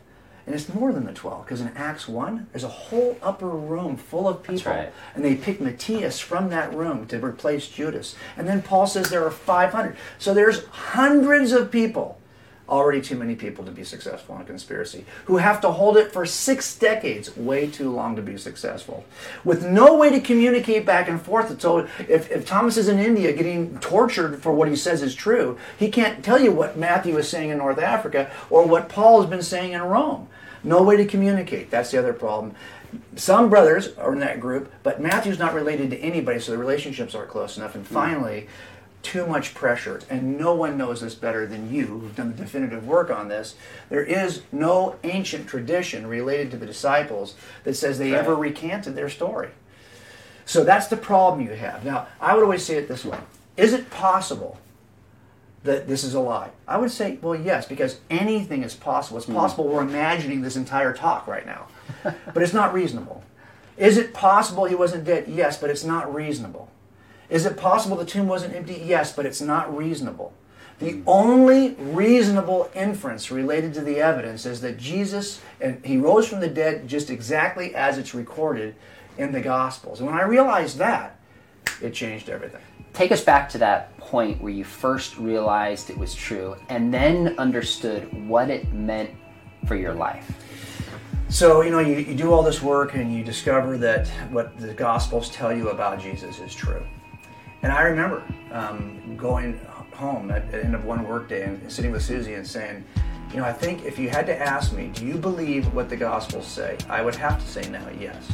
and 0.46 0.54
it's 0.54 0.72
more 0.72 0.92
than 0.92 1.04
the 1.04 1.12
12, 1.12 1.44
because 1.44 1.60
in 1.60 1.68
Acts 1.76 2.06
1, 2.06 2.46
there's 2.52 2.64
a 2.64 2.68
whole 2.68 3.18
upper 3.20 3.48
room 3.48 3.96
full 3.96 4.28
of 4.28 4.44
people. 4.44 4.72
Right. 4.72 4.92
And 5.14 5.24
they 5.24 5.34
pick 5.34 5.60
Matthias 5.60 6.20
from 6.20 6.50
that 6.50 6.72
room 6.72 7.06
to 7.08 7.24
replace 7.24 7.68
Judas. 7.68 8.14
And 8.36 8.46
then 8.46 8.62
Paul 8.62 8.86
says 8.86 9.10
there 9.10 9.24
are 9.24 9.30
500. 9.30 9.96
So 10.18 10.32
there's 10.32 10.64
hundreds 10.66 11.50
of 11.50 11.72
people 11.72 12.20
already 12.68 13.00
too 13.00 13.16
many 13.16 13.34
people 13.34 13.64
to 13.64 13.70
be 13.70 13.84
successful 13.84 14.34
in 14.36 14.42
a 14.42 14.44
conspiracy, 14.44 15.04
who 15.26 15.36
have 15.36 15.60
to 15.60 15.70
hold 15.70 15.96
it 15.96 16.12
for 16.12 16.26
six 16.26 16.76
decades, 16.76 17.36
way 17.36 17.66
too 17.66 17.90
long 17.90 18.16
to 18.16 18.22
be 18.22 18.36
successful, 18.36 19.04
with 19.44 19.64
no 19.64 19.94
way 19.96 20.10
to 20.10 20.20
communicate 20.20 20.84
back 20.84 21.08
and 21.08 21.20
forth. 21.20 21.60
So 21.60 21.88
if, 22.08 22.30
if 22.30 22.46
Thomas 22.46 22.76
is 22.76 22.88
in 22.88 22.98
India 22.98 23.32
getting 23.32 23.78
tortured 23.78 24.42
for 24.42 24.52
what 24.52 24.68
he 24.68 24.76
says 24.76 25.02
is 25.02 25.14
true, 25.14 25.58
he 25.78 25.90
can't 25.90 26.24
tell 26.24 26.40
you 26.40 26.52
what 26.52 26.76
Matthew 26.76 27.16
is 27.18 27.28
saying 27.28 27.50
in 27.50 27.58
North 27.58 27.78
Africa 27.78 28.30
or 28.50 28.66
what 28.66 28.88
Paul 28.88 29.20
has 29.20 29.30
been 29.30 29.42
saying 29.42 29.72
in 29.72 29.82
Rome. 29.82 30.28
No 30.64 30.82
way 30.82 30.96
to 30.96 31.04
communicate. 31.04 31.70
That's 31.70 31.92
the 31.92 31.98
other 31.98 32.12
problem. 32.12 32.54
Some 33.14 33.50
brothers 33.50 33.96
are 33.98 34.12
in 34.12 34.20
that 34.20 34.40
group, 34.40 34.72
but 34.82 35.00
Matthew's 35.00 35.38
not 35.38 35.54
related 35.54 35.90
to 35.90 35.98
anybody, 35.98 36.40
so 36.40 36.52
the 36.52 36.58
relationships 36.58 37.14
aren't 37.14 37.28
close 37.28 37.56
enough. 37.56 37.74
And 37.74 37.86
hmm. 37.86 37.94
finally, 37.94 38.48
too 39.06 39.24
much 39.24 39.54
pressure. 39.54 40.00
And 40.10 40.36
no 40.36 40.52
one 40.52 40.76
knows 40.76 41.00
this 41.00 41.14
better 41.14 41.46
than 41.46 41.72
you, 41.72 41.86
who've 41.86 42.16
done 42.16 42.32
the 42.32 42.42
definitive 42.42 42.88
work 42.88 43.08
on 43.08 43.28
this. 43.28 43.54
There 43.88 44.02
is 44.02 44.42
no 44.50 44.96
ancient 45.04 45.46
tradition 45.46 46.08
related 46.08 46.50
to 46.50 46.56
the 46.56 46.66
disciples 46.66 47.36
that 47.62 47.74
says 47.74 47.98
they 47.98 48.10
right. 48.10 48.18
ever 48.18 48.34
recanted 48.34 48.96
their 48.96 49.08
story. 49.08 49.50
So 50.44 50.64
that's 50.64 50.88
the 50.88 50.96
problem 50.96 51.46
you 51.46 51.54
have. 51.54 51.84
Now, 51.84 52.08
I 52.20 52.34
would 52.34 52.42
always 52.42 52.64
say 52.64 52.78
it 52.78 52.88
this 52.88 53.04
way 53.04 53.18
Is 53.56 53.72
it 53.72 53.90
possible 53.90 54.58
that 55.62 55.86
this 55.86 56.02
is 56.02 56.14
a 56.14 56.20
lie? 56.20 56.50
I 56.66 56.76
would 56.76 56.90
say, 56.90 57.18
well, 57.22 57.36
yes, 57.36 57.64
because 57.66 58.00
anything 58.10 58.64
is 58.64 58.74
possible. 58.74 59.18
It's 59.18 59.26
hmm. 59.26 59.34
possible 59.34 59.68
we're 59.68 59.82
imagining 59.82 60.42
this 60.42 60.56
entire 60.56 60.92
talk 60.92 61.28
right 61.28 61.46
now, 61.46 61.68
but 62.02 62.42
it's 62.42 62.54
not 62.54 62.74
reasonable. 62.74 63.22
Is 63.76 63.98
it 63.98 64.12
possible 64.12 64.64
he 64.64 64.74
wasn't 64.74 65.04
dead? 65.04 65.28
Yes, 65.28 65.58
but 65.60 65.70
it's 65.70 65.84
not 65.84 66.12
reasonable. 66.12 66.70
Is 67.28 67.46
it 67.46 67.56
possible 67.56 67.96
the 67.96 68.04
tomb 68.04 68.28
wasn't 68.28 68.54
empty? 68.54 68.82
Yes, 68.84 69.12
but 69.14 69.26
it's 69.26 69.40
not 69.40 69.74
reasonable. 69.76 70.32
The 70.78 71.02
only 71.06 71.74
reasonable 71.74 72.70
inference 72.74 73.30
related 73.30 73.72
to 73.74 73.80
the 73.80 73.98
evidence 73.98 74.44
is 74.44 74.60
that 74.60 74.76
Jesus 74.76 75.40
and 75.60 75.82
he 75.84 75.96
rose 75.96 76.28
from 76.28 76.40
the 76.40 76.48
dead 76.48 76.86
just 76.86 77.08
exactly 77.08 77.74
as 77.74 77.96
it's 77.96 78.14
recorded 78.14 78.74
in 79.16 79.32
the 79.32 79.40
Gospels. 79.40 80.00
And 80.00 80.08
when 80.08 80.18
I 80.18 80.24
realized 80.24 80.76
that, 80.78 81.18
it 81.80 81.94
changed 81.94 82.28
everything. 82.28 82.60
Take 82.92 83.10
us 83.10 83.24
back 83.24 83.48
to 83.50 83.58
that 83.58 83.96
point 83.98 84.40
where 84.40 84.52
you 84.52 84.64
first 84.64 85.16
realized 85.16 85.88
it 85.90 85.96
was 85.96 86.14
true 86.14 86.56
and 86.68 86.92
then 86.92 87.34
understood 87.38 88.28
what 88.28 88.50
it 88.50 88.70
meant 88.72 89.10
for 89.66 89.76
your 89.76 89.94
life. 89.94 90.30
So, 91.28 91.62
you 91.62 91.70
know, 91.70 91.80
you, 91.80 91.96
you 91.96 92.14
do 92.14 92.32
all 92.32 92.42
this 92.42 92.62
work 92.62 92.94
and 92.94 93.14
you 93.14 93.24
discover 93.24 93.76
that 93.78 94.06
what 94.30 94.58
the 94.58 94.72
Gospels 94.74 95.30
tell 95.30 95.54
you 95.54 95.70
about 95.70 96.00
Jesus 96.00 96.38
is 96.38 96.54
true. 96.54 96.86
And 97.62 97.72
I 97.72 97.82
remember 97.82 98.22
um, 98.52 99.16
going 99.16 99.58
home 99.92 100.30
at 100.30 100.50
the 100.50 100.62
end 100.62 100.74
of 100.74 100.84
one 100.84 101.06
workday 101.06 101.44
and 101.44 101.70
sitting 101.72 101.90
with 101.90 102.02
Susie 102.02 102.34
and 102.34 102.46
saying, 102.46 102.84
you 103.30 103.38
know, 103.38 103.44
I 103.44 103.52
think 103.52 103.84
if 103.84 103.98
you 103.98 104.08
had 104.08 104.26
to 104.26 104.38
ask 104.38 104.72
me, 104.72 104.90
do 104.94 105.04
you 105.04 105.14
believe 105.14 105.72
what 105.74 105.88
the 105.88 105.96
Gospels 105.96 106.46
say? 106.46 106.76
I 106.88 107.02
would 107.02 107.14
have 107.16 107.40
to 107.40 107.46
say 107.46 107.68
now, 107.68 107.86
yes. 107.98 108.30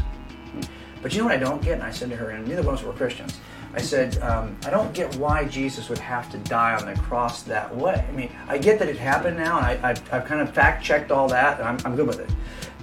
But 1.00 1.12
you 1.12 1.18
know 1.18 1.24
what 1.24 1.34
I 1.34 1.38
don't 1.38 1.62
get? 1.62 1.74
And 1.74 1.82
I 1.82 1.90
said 1.90 2.10
to 2.10 2.16
her, 2.16 2.30
and 2.30 2.46
neither 2.46 2.60
of 2.60 2.68
us 2.68 2.82
were 2.82 2.92
Christians. 2.92 3.38
I 3.74 3.80
said, 3.80 4.18
um, 4.18 4.56
I 4.66 4.70
don't 4.70 4.92
get 4.92 5.14
why 5.16 5.46
Jesus 5.46 5.88
would 5.88 5.98
have 5.98 6.30
to 6.30 6.38
die 6.38 6.74
on 6.74 6.86
the 6.86 7.00
cross 7.00 7.42
that 7.44 7.74
way. 7.74 8.04
I 8.06 8.12
mean, 8.12 8.30
I 8.46 8.58
get 8.58 8.78
that 8.78 8.88
it 8.88 8.98
happened 8.98 9.38
now, 9.38 9.56
and 9.56 9.66
I, 9.66 9.90
I've, 9.90 10.12
I've 10.12 10.24
kind 10.26 10.40
of 10.40 10.52
fact 10.52 10.84
checked 10.84 11.10
all 11.10 11.26
that, 11.28 11.58
and 11.58 11.66
I'm, 11.66 11.78
I'm 11.84 11.96
good 11.96 12.06
with 12.06 12.20
it. 12.20 12.30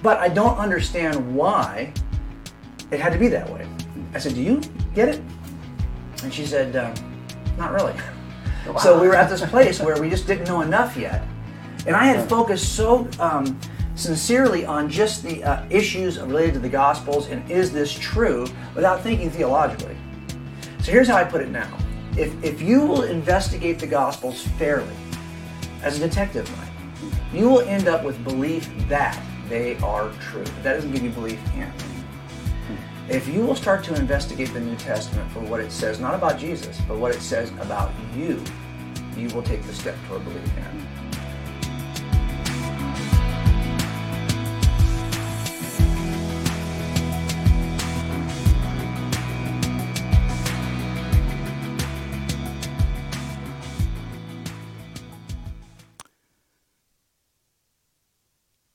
But 0.02 0.18
I 0.18 0.30
don't 0.30 0.58
understand 0.58 1.36
why 1.36 1.94
it 2.92 3.00
had 3.00 3.14
to 3.14 3.20
be 3.20 3.28
that 3.28 3.48
way. 3.50 3.68
I 4.14 4.20
said, 4.20 4.34
Do 4.34 4.42
you 4.42 4.62
get 4.96 5.10
it? 5.10 5.22
And 6.24 6.34
she 6.34 6.46
said, 6.46 6.76
um, 6.76 6.94
Not 7.58 7.72
really. 7.72 7.96
So 8.84 9.02
we 9.02 9.08
were 9.08 9.16
at 9.16 9.32
this 9.32 9.44
place 9.46 9.80
where 9.80 10.00
we 10.00 10.12
just 10.12 10.28
didn't 10.28 10.44
know 10.44 10.62
enough 10.62 10.96
yet. 10.96 11.26
And 11.88 11.96
I 11.96 12.06
had 12.06 12.30
focused 12.30 12.76
so 12.76 13.08
um, 13.20 13.60
sincerely 13.96 14.64
on 14.66 14.90
just 14.90 15.24
the 15.24 15.44
uh, 15.44 15.66
issues 15.70 16.20
related 16.20 16.54
to 16.54 16.60
the 16.60 16.70
Gospels 16.70 17.30
and 17.30 17.50
is 17.50 17.72
this 17.72 17.92
true 17.92 18.46
without 18.76 19.02
thinking 19.02 19.32
theologically. 19.32 19.98
So 20.82 20.92
here's 20.92 21.08
how 21.08 21.18
I 21.18 21.24
put 21.24 21.42
it 21.42 21.50
now. 21.50 21.78
If, 22.16 22.44
if 22.44 22.62
you 22.62 22.82
will 22.82 23.04
investigate 23.04 23.80
the 23.80 23.88
Gospels 23.88 24.44
fairly, 24.60 24.94
as 25.82 26.00
a 26.00 26.08
detective 26.08 26.50
might, 26.58 27.12
you 27.34 27.50
will 27.50 27.62
end 27.62 27.88
up 27.88 28.04
with 28.04 28.24
belief 28.24 28.70
that 28.88 29.20
they 29.48 29.78
are 29.78 30.12
true. 30.20 30.44
But 30.44 30.64
that 30.64 30.74
doesn't 30.74 30.92
give 30.92 31.04
you 31.04 31.10
belief 31.10 31.40
in. 31.56 31.72
If 33.10 33.28
you 33.28 33.42
will 33.42 33.56
start 33.56 33.84
to 33.86 33.96
investigate 33.96 34.54
the 34.54 34.60
New 34.60 34.76
Testament 34.76 35.32
for 35.32 35.40
what 35.40 35.60
it 35.62 35.72
says, 35.72 36.00
not 36.00 36.14
about 36.14 36.38
Jesus, 36.38 36.80
but 36.88 37.00
what 37.00 37.16
it 37.16 37.22
says 37.22 37.50
about 37.54 37.92
you, 38.16 38.44
you 39.18 39.30
will 39.30 39.42
take 39.42 39.64
the 39.64 39.74
step 39.74 39.96
toward 40.08 40.24
believing 40.26 40.48
in. 40.58 40.88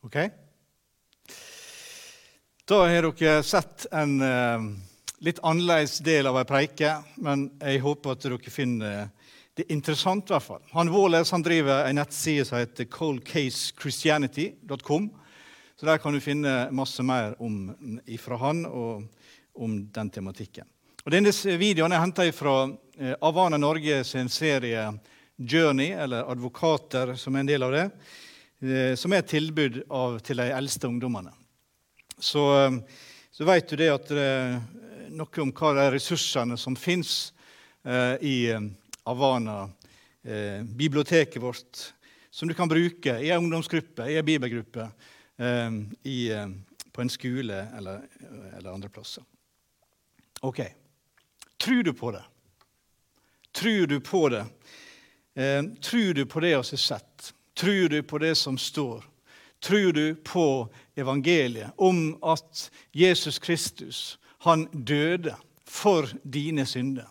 Ok? 0.02 0.43
Da 2.64 2.78
har 2.88 3.12
dere 3.12 3.42
sett 3.42 3.86
en 3.92 4.22
eh, 4.24 4.62
litt 5.20 5.36
annerledes 5.44 5.98
del 6.00 6.24
av 6.30 6.38
ei 6.40 6.46
preike, 6.48 6.94
men 7.20 7.52
jeg 7.60 7.82
håper 7.84 8.12
at 8.14 8.22
dere 8.24 8.38
finner 8.48 9.12
det 9.52 9.68
interessant. 9.68 10.24
i 10.30 10.32
hvert 10.32 10.46
fall. 10.46 10.62
Han 10.72 10.88
Wallace 10.88 11.34
han 11.36 11.44
driver 11.44 11.84
en 11.84 11.96
nettside 12.00 12.44
som 12.48 12.58
heter 12.58 12.84
coldcasechristianity.com. 12.88 15.10
Så 15.76 15.86
Der 15.86 15.98
kan 15.98 16.12
du 16.16 16.20
finne 16.24 16.70
masse 16.72 17.02
mer 17.04 17.34
om, 17.36 17.76
fra 18.18 18.36
han 18.46 18.64
og 18.64 19.04
om 19.52 19.88
den 19.92 20.10
tematikken. 20.10 20.64
Og 21.04 21.12
Denne 21.12 21.32
videoen 21.60 21.92
er 21.92 22.00
henta 22.00 22.32
fra 22.32 22.72
eh, 22.96 23.12
Avana 23.20 23.60
Norge 23.60 24.04
sin 24.08 24.28
serie 24.32 24.88
Journey, 25.36 25.92
eller 25.92 26.24
Advokater, 26.32 27.12
som 27.14 27.36
er 27.36 27.40
en 27.44 27.52
del 27.52 27.62
av 27.62 27.72
det. 27.76 27.92
Eh, 28.64 28.96
som 28.96 29.12
er 29.12 29.20
et 29.20 29.28
tilbud 29.36 29.84
av, 29.90 30.18
til 30.24 30.36
de 30.40 30.48
eldste 30.48 30.88
ungdommene. 30.88 31.43
Så, 32.18 32.64
eh, 32.64 32.80
så 33.30 33.44
vet 33.44 33.68
du 33.68 33.76
det 33.76 33.92
at 33.92 34.08
det 34.10 34.24
er 34.24 34.58
noe 35.14 35.42
om 35.42 35.52
hva 35.54 35.72
de 35.76 35.86
ressursene 35.94 36.56
som 36.60 36.76
fins 36.78 37.32
eh, 37.84 38.16
i 38.24 38.36
Havana, 39.04 39.68
eh, 40.22 40.62
biblioteket 40.64 41.42
vårt, 41.42 41.94
som 42.30 42.48
du 42.48 42.54
kan 42.54 42.68
bruke 42.68 43.18
i 43.20 43.30
en 43.30 43.44
ungdomsgruppe, 43.44 44.08
i 44.10 44.18
en 44.18 44.26
bibelgruppe, 44.26 44.88
eh, 45.36 45.70
i, 46.02 46.18
på 46.92 47.04
en 47.04 47.12
skole 47.12 47.66
eller, 47.78 48.06
eller 48.58 48.72
andre 48.72 48.88
plasser. 48.88 49.24
Ok. 50.40 50.60
Tror 51.56 51.82
du 51.82 51.92
på 51.92 52.10
det? 52.12 52.24
Tror 53.54 53.86
du 53.86 54.00
på 54.00 54.28
det? 54.28 54.44
tror 55.82 56.14
du 56.14 56.26
på 56.30 56.40
det 56.40 56.48
vi 56.48 56.54
har 56.54 56.62
sett? 56.62 57.32
Tror 57.58 57.88
du 57.88 58.02
på 58.02 58.18
det 58.22 58.34
som 58.38 58.58
står? 58.58 59.02
Tror 59.64 59.92
du 59.92 60.14
på 60.14 60.68
evangeliet 60.94 61.70
om 61.76 62.18
at 62.22 62.70
Jesus 62.92 63.38
Kristus, 63.38 64.18
han 64.38 64.66
døde 64.66 65.32
for 65.64 66.04
dine 66.24 66.66
synder? 66.66 67.08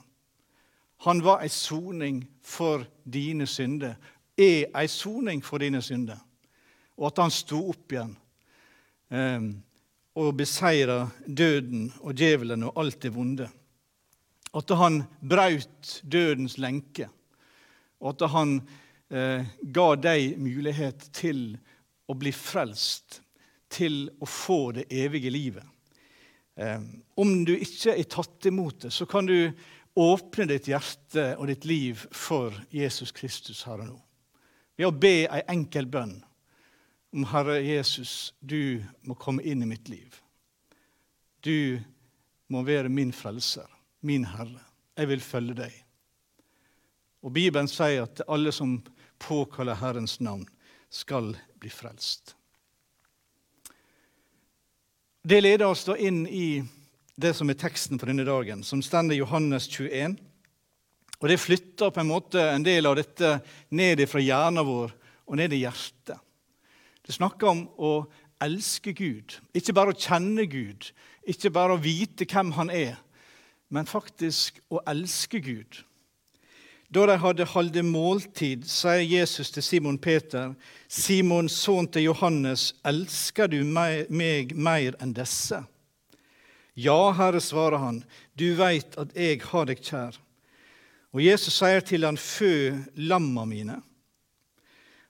Han 1.01 1.24
var 1.25 1.41
ei 1.41 1.50
soning 1.50 2.19
for 2.45 2.86
dine 3.10 3.48
synder, 3.50 3.98
er 4.38 4.69
ei 4.69 4.86
soning 4.88 5.41
for 5.41 5.65
dine 5.65 5.81
synder. 5.81 6.22
Og 7.01 7.10
at 7.10 7.24
han 7.25 7.33
sto 7.33 7.63
opp 7.74 7.98
igjen 7.98 8.13
eh, 9.09 9.50
og 10.13 10.37
beseira 10.37 11.01
døden 11.25 11.89
og 12.05 12.13
djevelen 12.13 12.70
og 12.70 12.81
alt 12.85 13.01
det 13.01 13.16
vonde. 13.18 13.50
At 14.53 14.77
han 14.77 15.01
brøt 15.25 16.00
dødens 16.05 16.59
lenke, 16.61 17.09
og 17.98 18.13
at 18.13 18.29
han 18.29 18.59
eh, 19.09 19.42
ga 19.74 19.94
deg 19.98 20.37
mulighet 20.37 21.09
til 21.18 21.48
å 21.57 21.72
bli 22.11 22.33
frelst, 22.35 23.22
til 23.74 24.09
å 24.22 24.27
få 24.29 24.74
det 24.75 24.83
evige 24.94 25.31
livet. 25.33 25.66
Eh, 26.55 26.81
om 27.18 27.31
du 27.46 27.55
ikke 27.55 27.96
er 27.96 28.09
tatt 28.11 28.46
imot 28.46 28.83
det, 28.85 28.92
så 28.94 29.07
kan 29.09 29.25
du 29.25 29.50
åpne 29.98 30.46
ditt 30.50 30.70
hjerte 30.70 31.31
og 31.37 31.48
ditt 31.50 31.66
liv 31.66 32.03
for 32.13 32.53
Jesus 32.74 33.13
Kristus 33.16 33.63
her 33.66 33.81
og 33.81 33.89
nå. 33.89 33.98
Ved 34.77 34.89
å 34.89 34.94
be 34.94 35.16
ei 35.25 35.42
enkel 35.53 35.89
bønn 35.89 36.20
om 37.13 37.25
Herre 37.29 37.59
Jesus, 37.61 38.33
du 38.39 38.81
må 39.05 39.18
komme 39.18 39.46
inn 39.46 39.61
i 39.61 39.70
mitt 39.70 39.89
liv. 39.89 40.18
Du 41.46 41.79
må 42.53 42.63
være 42.66 42.89
min 42.89 43.13
frelser, 43.13 43.68
min 44.01 44.25
Herre. 44.25 44.61
Jeg 44.98 45.09
vil 45.09 45.25
følge 45.25 45.57
deg. 45.57 45.75
Og 47.24 47.33
Bibelen 47.33 47.70
sier 47.72 48.05
at 48.05 48.22
alle 48.27 48.51
som 48.53 48.79
påkaller 49.22 49.77
Herrens 49.79 50.20
navn, 50.22 50.46
skal 50.94 51.34
bli 51.60 51.72
frelst. 51.74 52.36
Det 55.24 55.40
leder 55.42 55.70
oss 55.72 55.86
da 55.88 55.96
inn 55.98 56.25
i 56.27 56.62
det 57.16 57.32
som 57.38 57.50
er 57.50 57.58
teksten 57.58 58.00
for 58.00 58.12
denne 58.12 58.25
dagen, 58.27 58.64
som 58.66 58.82
står 58.84 59.14
i 59.14 59.22
Johannes 59.22 59.70
21. 59.72 60.18
Og 61.22 61.29
Det 61.29 61.40
flytter 61.40 61.94
på 61.96 62.01
en 62.01 62.10
måte 62.10 62.42
en 62.51 62.66
del 62.66 62.86
av 62.86 62.98
dette 63.00 63.38
ned 63.72 64.03
fra 64.12 64.20
hjernen 64.20 64.66
vår 64.68 64.92
og 65.24 65.40
ned 65.40 65.53
i 65.56 65.62
hjertet. 65.64 66.20
Det 67.03 67.16
snakker 67.16 67.48
om 67.48 67.64
å 67.79 67.94
elske 68.44 68.92
Gud, 68.96 69.38
ikke 69.56 69.75
bare 69.75 69.94
å 69.94 69.98
kjenne 69.98 70.46
Gud, 70.51 70.90
ikke 71.24 71.51
bare 71.56 71.77
å 71.77 71.82
vite 71.82 72.27
hvem 72.27 72.51
Han 72.60 72.70
er, 72.70 73.00
men 73.72 73.88
faktisk 73.88 74.60
å 74.70 74.82
elske 74.88 75.40
Gud. 75.40 75.79
Da 76.94 77.08
de 77.10 77.16
hadde 77.18 77.46
holdt 77.50 77.79
måltid, 77.88 78.68
sier 78.70 79.01
Jesus 79.01 79.50
til 79.50 79.64
Simon 79.66 79.96
Peter, 79.98 80.51
Simon, 80.86 81.48
sønn 81.50 81.88
til 81.90 82.06
Johannes, 82.12 82.68
elsker 82.86 83.50
du 83.50 83.64
meg, 83.66 84.12
mer 84.53 84.98
enn 85.01 85.16
disse? 85.18 85.64
Ja, 86.77 87.00
Herre, 87.18 87.42
svarer 87.42 87.82
han, 87.82 88.03
du 88.38 88.51
veit 88.60 88.94
at 89.01 89.16
jeg 89.18 89.42
har 89.48 89.66
deg 89.72 89.82
kjær. 89.82 90.20
Og 91.16 91.24
Jesus 91.24 91.58
sier 91.58 91.82
til 91.82 92.06
han, 92.06 92.20
fø 92.20 92.75
lamma 93.10 93.48
mine. 93.50 93.79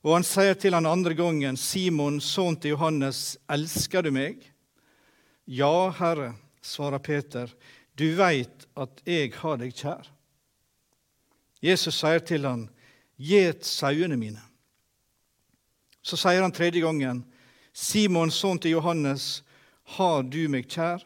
Og 0.08 0.17
han 0.17 0.28
sier 0.28 0.56
til 0.60 0.78
han 0.78 0.88
andre 0.88 1.17
gangen, 1.19 1.60
Simon, 1.60 2.22
sønn 2.24 2.62
til 2.63 2.78
Johannes, 2.78 3.38
elsker 3.52 4.08
du 4.08 4.13
meg? 4.15 4.39
Ja, 5.52 5.89
Herre, 6.00 6.32
svarer 6.63 7.04
Peter, 7.04 7.52
du 8.00 8.13
veit 8.15 8.69
at 8.80 9.04
jeg 9.04 9.36
har 9.41 9.60
deg 9.60 9.76
kjær. 9.76 10.13
Jesus 11.63 11.95
sier 11.95 12.19
til 12.19 12.45
ham, 12.45 12.67
'Gjet 13.19 13.65
sauene 13.65 14.17
mine'. 14.19 14.41
Så 16.04 16.17
sier 16.19 16.41
han 16.41 16.52
tredje 16.52 16.82
gangen, 16.84 17.23
'Simon, 17.73 18.32
sønn 18.32 18.60
til 18.60 18.76
Johannes, 18.76 19.43
har 19.95 20.23
du 20.23 20.47
meg 20.49 20.67
kjær?' 20.67 21.06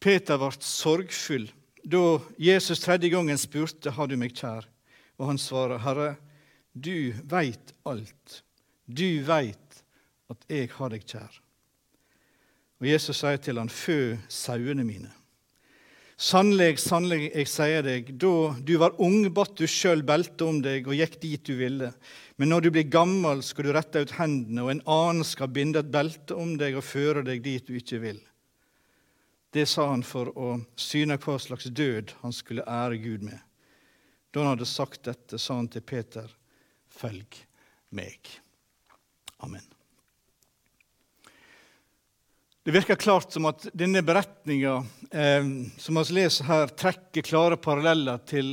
Peter 0.00 0.38
ble 0.38 0.52
sorgfull 0.60 1.48
da 1.88 2.20
Jesus 2.38 2.80
tredje 2.80 3.08
gangen 3.08 3.38
spurte, 3.38 3.90
'Har 3.90 4.06
du 4.06 4.16
meg 4.16 4.34
kjær?' 4.34 4.68
Og 5.18 5.26
han 5.26 5.38
svarer, 5.38 5.78
'Herre, 5.78 6.16
du 6.74 7.12
veit 7.24 7.72
alt. 7.86 8.42
Du 8.86 9.24
veit 9.24 9.84
at 10.30 10.44
jeg 10.48 10.70
har 10.70 10.88
deg 10.88 11.04
kjær.' 11.04 11.40
Og 12.80 12.86
Jesus 12.86 13.16
sier 13.16 13.36
til 13.36 13.58
han, 13.58 13.68
'Fø 13.68 14.18
sauene 14.28 14.84
mine'. 14.84 15.17
Sannelig, 16.18 16.80
sannelig, 16.82 17.28
jeg 17.30 17.46
sier 17.46 17.84
deg, 17.86 18.08
da 18.18 18.50
du 18.66 18.72
var 18.82 18.96
ung, 18.98 19.20
batt 19.30 19.52
du 19.60 19.68
sjøl 19.70 20.00
belte 20.02 20.48
om 20.48 20.56
deg 20.64 20.88
og 20.90 20.98
gikk 20.98 21.14
dit 21.22 21.44
du 21.46 21.52
ville. 21.60 21.92
Men 22.42 22.50
når 22.50 22.64
du 22.64 22.68
blir 22.74 22.88
gammel, 22.90 23.38
skal 23.46 23.68
du 23.68 23.70
rette 23.76 24.02
ut 24.02 24.16
hendene, 24.16 24.64
og 24.64 24.72
en 24.72 24.82
annen 24.82 25.22
skal 25.26 25.52
binde 25.54 25.78
et 25.78 25.92
belte 25.94 26.34
om 26.34 26.56
deg 26.58 26.74
og 26.74 26.86
føre 26.88 27.22
deg 27.22 27.44
dit 27.46 27.70
du 27.70 27.78
ikke 27.78 28.02
vil. 28.02 28.18
Det 29.54 29.68
sa 29.70 29.86
han 29.92 30.02
for 30.02 30.34
å 30.34 30.56
syne 30.74 31.20
hva 31.22 31.38
slags 31.38 31.70
død 31.70 32.16
han 32.24 32.34
skulle 32.34 32.66
ære 32.66 32.98
Gud 33.06 33.22
med. 33.30 33.38
Da 34.34 34.42
han 34.42 34.56
hadde 34.56 34.68
sagt 34.68 35.06
dette, 35.06 35.38
sa 35.38 35.62
han 35.62 35.70
til 35.70 35.86
Peter, 35.86 36.26
følg 36.98 37.44
meg. 37.94 38.26
Amen. 39.38 39.77
Det 42.68 42.72
virker 42.72 42.96
klart 43.00 43.32
som 43.32 43.46
at 43.48 43.62
denne 43.72 44.02
beretninga 44.04 44.74
eh, 45.10 45.46
som 45.80 45.96
vi 45.96 46.02
leser 46.18 46.44
her, 46.44 46.66
trekker 46.68 47.24
klare 47.24 47.56
paralleller 47.56 48.20
til 48.28 48.50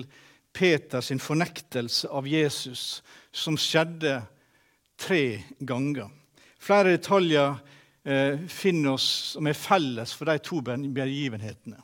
Peters 0.56 1.12
fornektelse 1.20 2.08
av 2.08 2.24
Jesus, 2.24 3.04
som 3.36 3.58
skjedde 3.60 4.22
tre 4.96 5.44
ganger. 5.60 6.08
Flere 6.56 6.96
detaljer 6.96 7.60
eh, 8.08 8.40
finner 8.48 8.96
oss 8.96 9.10
som 9.34 9.52
er 9.52 9.60
felles 9.60 10.16
for 10.16 10.32
de 10.32 10.40
to 10.48 10.64
begivenhetene. 10.64 11.84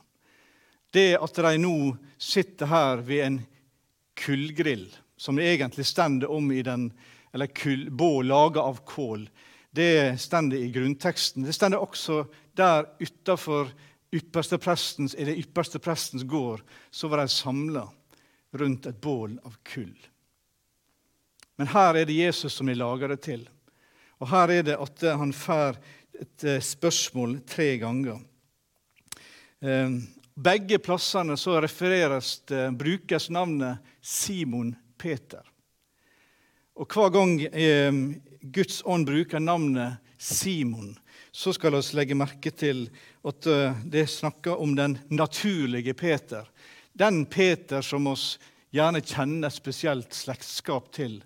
Det 0.88 1.10
at 1.20 1.44
de 1.50 1.54
nå 1.60 1.76
sitter 2.16 2.72
her 2.72 3.04
ved 3.04 3.26
en 3.26 3.40
kullgrill, 4.24 4.88
som 5.20 5.36
egentlig 5.36 5.84
står 5.84 6.30
om 6.32 6.48
i 6.48 6.64
den, 6.64 6.94
eller 7.36 7.52
kull, 7.52 7.90
bål 7.92 8.32
laga 8.32 8.64
av 8.72 8.86
kål, 8.88 9.28
det 9.72 10.20
står 10.20 10.54
i 10.54 10.70
grunnteksten. 10.70 11.46
Det 11.46 11.54
står 11.56 11.78
også 11.78 12.24
der 12.56 12.86
utafor 13.00 13.70
yppersteprestens, 14.12 15.14
i 15.14 15.24
det 15.24 15.38
ypperste 15.40 15.80
prestens 15.80 16.24
gård, 16.28 16.60
så 16.90 17.08
var 17.08 17.22
de 17.22 17.28
samla 17.32 17.86
rundt 18.52 18.86
et 18.86 19.00
bål 19.00 19.38
av 19.44 19.56
kull. 19.64 19.94
Men 21.56 21.70
her 21.72 21.96
er 21.96 22.08
det 22.08 22.18
Jesus 22.18 22.52
som 22.58 22.68
er 22.68 22.76
laga 22.76 23.08
det 23.08 23.22
til. 23.24 23.46
Og 24.20 24.28
her 24.28 24.52
er 24.52 24.66
det 24.66 24.76
at 24.80 25.04
han 25.18 25.32
får 25.32 25.78
et 26.20 26.44
eh, 26.44 26.60
spørsmål 26.62 27.38
tre 27.48 27.76
ganger. 27.80 28.20
Eh, 29.64 29.96
begge 30.34 30.78
plassene 30.84 31.36
så 31.40 31.56
refereres 31.60 32.34
det, 32.48 32.66
brukes 32.76 33.30
navnet 33.32 33.80
Simon 34.00 34.74
Peter. 35.00 35.42
Og 36.76 36.88
hver 36.88 37.12
gang 37.12 37.34
eh, 37.48 37.92
Guds 38.42 38.82
ånd 38.84 39.06
bruker 39.06 39.40
navnet 39.40 40.02
Simon, 40.18 40.96
så 41.32 41.52
skal 41.54 41.76
vi 41.76 41.82
legge 41.96 42.18
merke 42.18 42.50
til 42.50 42.84
at 43.26 43.46
det 43.86 44.04
snakker 44.10 44.58
om 44.60 44.74
den 44.76 44.98
naturlige 45.08 45.94
Peter. 45.94 46.48
Den 46.92 47.24
Peter 47.26 47.82
som 47.82 48.06
oss 48.10 48.36
gjerne 48.74 49.00
kjenner 49.00 49.48
et 49.48 49.56
spesielt 49.56 50.14
slektskap 50.14 50.90
til 50.94 51.20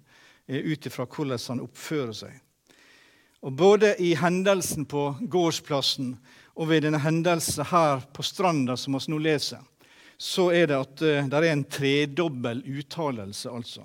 ut 0.47 0.87
ifra 0.87 1.07
hvordan 1.09 1.43
han 1.49 1.65
oppfører 1.65 2.15
seg. 2.17 2.35
Og 3.47 3.53
Både 3.53 3.95
i 4.03 4.15
hendelsen 4.19 4.87
på 4.89 5.09
gårdsplassen 5.21 6.15
og 6.57 6.71
ved 6.71 6.87
denne 6.87 7.01
hendelsen 7.03 7.67
her 7.69 8.01
på 8.15 8.25
stranda, 8.25 8.77
som 8.77 8.97
vi 8.97 9.13
nå 9.13 9.19
leser, 9.23 9.61
så 10.17 10.49
er 10.57 10.71
det 10.71 10.79
at 10.79 11.03
uh, 11.05 11.29
det 11.29 11.39
er 11.39 11.51
en 11.53 11.67
tredobbel 11.69 12.63
uttalelse. 12.65 13.51
altså. 13.51 13.85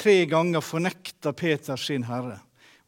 Tre 0.00 0.24
ganger 0.26 0.64
fornekter 0.64 1.34
Peter 1.36 1.76
sin 1.76 2.06
herre, 2.08 2.38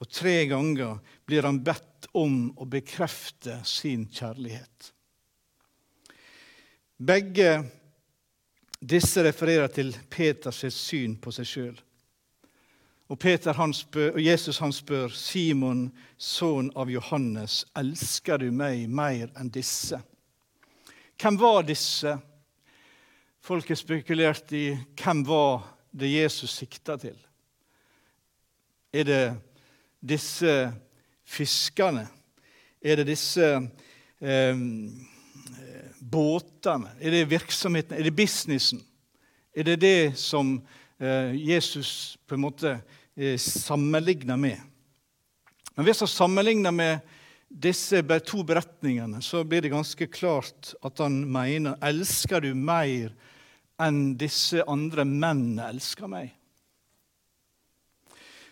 og 0.00 0.08
tre 0.08 0.46
ganger 0.48 0.96
blir 1.28 1.44
han 1.44 1.60
bedt 1.64 2.08
om 2.16 2.46
å 2.56 2.64
bekrefte 2.64 3.58
sin 3.68 4.06
kjærlighet. 4.08 4.92
Begge 6.96 7.50
disse 8.80 9.22
refererer 9.26 9.68
til 9.74 9.92
Peters 10.10 10.62
syn 10.74 11.18
på 11.20 11.32
seg 11.34 11.48
sjøl. 11.48 11.74
Og, 13.12 13.18
og 13.20 14.20
Jesus 14.22 14.58
han 14.62 14.72
spør 14.72 15.12
Simon, 15.12 15.90
sønn 16.16 16.70
av 16.78 16.90
Johannes, 16.90 17.66
elsker 17.76 18.40
du 18.40 18.48
meg 18.54 18.86
mer 18.88 19.28
enn 19.36 19.52
disse? 19.52 20.00
Hvem 21.20 21.36
var 21.36 21.66
disse? 21.68 22.16
Folk 23.42 23.68
har 23.68 23.76
spekulert 23.76 24.54
i 24.56 24.70
hvem 24.96 25.20
var 25.28 25.71
det 25.92 26.10
Jesus 26.12 26.56
sikter 26.56 26.96
til. 26.96 27.18
Er 28.92 29.04
det 29.04 29.22
disse 30.00 30.72
fiskerne? 31.24 32.06
Er 32.82 32.96
det 33.00 33.06
disse 33.06 33.50
eh, 34.20 34.64
båtene? 36.00 36.96
Er 37.00 37.10
det 37.10 37.30
virksomheten? 37.30 37.96
Er 37.96 38.08
det 38.08 38.16
businessen? 38.16 38.82
Er 39.56 39.68
det 39.68 39.80
det 39.80 40.18
som 40.18 40.56
eh, 40.98 41.36
Jesus 41.36 42.18
på 42.26 42.34
en 42.34 42.44
måte 42.48 42.76
Eh, 43.16 43.38
sammenligna 43.38 44.36
med. 44.36 44.60
Men 45.74 45.84
hvis 45.84 46.00
han 46.00 46.08
sammenligner 46.08 46.70
med 46.72 46.98
disse 47.48 48.00
to 48.24 48.40
beretningene, 48.42 49.20
så 49.22 49.44
blir 49.44 49.60
det 49.60 49.68
ganske 49.68 50.06
klart 50.08 50.72
at 50.80 50.98
han 50.98 51.18
mener 51.28 51.76
elsker 51.84 52.40
du 52.40 52.54
mer 52.56 53.12
enn 53.82 54.14
disse 54.20 54.64
andre 54.70 55.04
mennene 55.08 55.68
elsker 55.72 56.10
meg. 56.10 56.30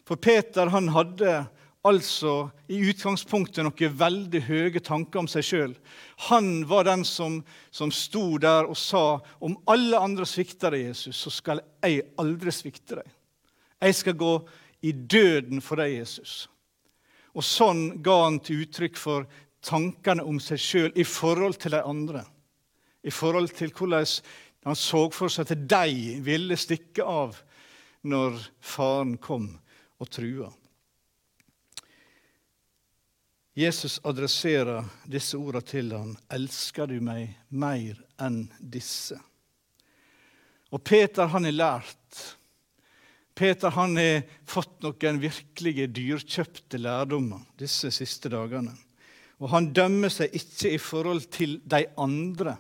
For 0.07 0.19
Peter 0.19 0.71
han 0.73 0.90
hadde 0.90 1.45
altså 1.87 2.51
i 2.69 2.81
utgangspunktet 2.90 3.64
noen 3.64 3.95
veldig 4.03 4.40
høye 4.45 4.83
tanker 4.85 5.23
om 5.23 5.29
seg 5.31 5.47
sjøl. 5.47 5.75
Han 6.29 6.64
var 6.69 6.88
den 6.88 7.05
som, 7.09 7.40
som 7.73 7.93
sto 7.95 8.35
der 8.43 8.69
og 8.69 8.77
sa 8.77 9.21
om 9.40 9.57
alle 9.71 10.01
andre 10.01 10.27
svikter 10.29 10.75
deg, 10.75 10.90
Jesus, 10.90 11.16
så 11.16 11.33
skal 11.33 11.62
jeg 11.85 12.05
aldri 12.21 12.53
svikte 12.53 13.01
deg. 13.01 13.14
Jeg 13.81 13.97
skal 13.97 14.19
gå 14.21 14.35
i 14.85 14.93
døden 14.93 15.62
for 15.64 15.81
deg, 15.81 15.95
Jesus. 16.03 16.43
Og 17.33 17.47
sånn 17.47 18.03
ga 18.05 18.19
han 18.27 18.40
til 18.45 18.64
uttrykk 18.66 18.99
for 18.99 19.29
tankene 19.64 20.25
om 20.27 20.40
seg 20.43 20.61
sjøl 20.61 20.93
i 20.99 21.07
forhold 21.07 21.61
til 21.62 21.77
de 21.77 21.83
andre. 21.87 22.25
I 23.07 23.12
forhold 23.14 23.55
til 23.57 23.73
hvordan 23.73 24.05
han 24.64 24.77
så 24.77 25.07
for 25.14 25.33
seg 25.33 25.51
at 25.51 25.66
de 25.70 26.16
ville 26.25 26.57
stikke 26.61 27.05
av 27.07 27.38
når 28.07 28.37
faren 28.61 29.16
kom 29.20 29.53
og 30.01 30.11
trua. 30.12 30.51
Jesus 33.57 33.99
adresserer 34.07 34.87
disse 35.11 35.37
ordene 35.37 35.66
til 35.66 35.92
han. 35.92 36.14
'Elsker 36.31 36.87
du 36.87 37.01
meg 37.01 37.35
mer 37.49 37.99
enn 38.20 38.46
disse?' 38.61 39.18
Og 40.70 40.85
Peter 40.87 41.27
han 41.27 41.49
er 41.49 41.57
lært 41.57 42.20
Peter 43.40 43.70
han 43.73 43.96
har 43.96 44.23
fått 44.44 44.83
noen 44.85 45.20
virkelige 45.23 45.87
dyrkjøpte 45.96 46.77
lærdommer 46.77 47.46
disse 47.57 47.88
siste 47.94 48.29
dagene. 48.29 48.75
Og 49.40 49.49
han 49.55 49.70
dømmer 49.73 50.12
seg 50.12 50.35
ikke 50.37 50.75
i 50.75 50.81
forhold 50.83 51.25
til 51.33 51.55
de 51.64 51.87
andre, 51.96 52.59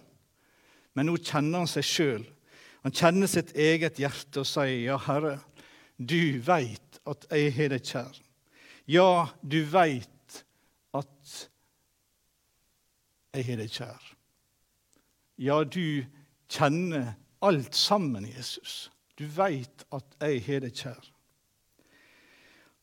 men 0.94 1.08
nå 1.08 1.16
kjenner 1.18 1.62
han 1.62 1.70
seg 1.70 1.86
sjøl. 1.86 2.24
Han 2.84 2.94
kjenner 2.96 3.28
sitt 3.30 3.52
eget 3.54 4.00
hjerte 4.00 4.42
og 4.42 4.48
sier, 4.48 4.78
'Ja, 4.80 4.96
Herre, 4.96 5.38
du 5.96 6.40
veit 6.40 7.00
at 7.06 7.26
jeg 7.30 7.54
har 7.54 7.68
deg 7.68 7.82
kjær.' 7.84 8.22
Ja, 8.90 9.28
du 9.42 9.62
veit 9.70 10.44
at 10.96 11.48
jeg 13.34 13.46
har 13.46 13.60
deg 13.60 13.70
kjær. 13.70 14.06
Ja, 15.38 15.62
du 15.64 16.04
kjenner 16.50 17.14
alt 17.40 17.76
sammen, 17.76 18.26
Jesus. 18.26 18.90
Du 19.14 19.26
veit 19.26 19.84
at 19.94 20.16
jeg 20.20 20.42
har 20.48 20.64
deg 20.64 20.74
kjær. 20.74 21.10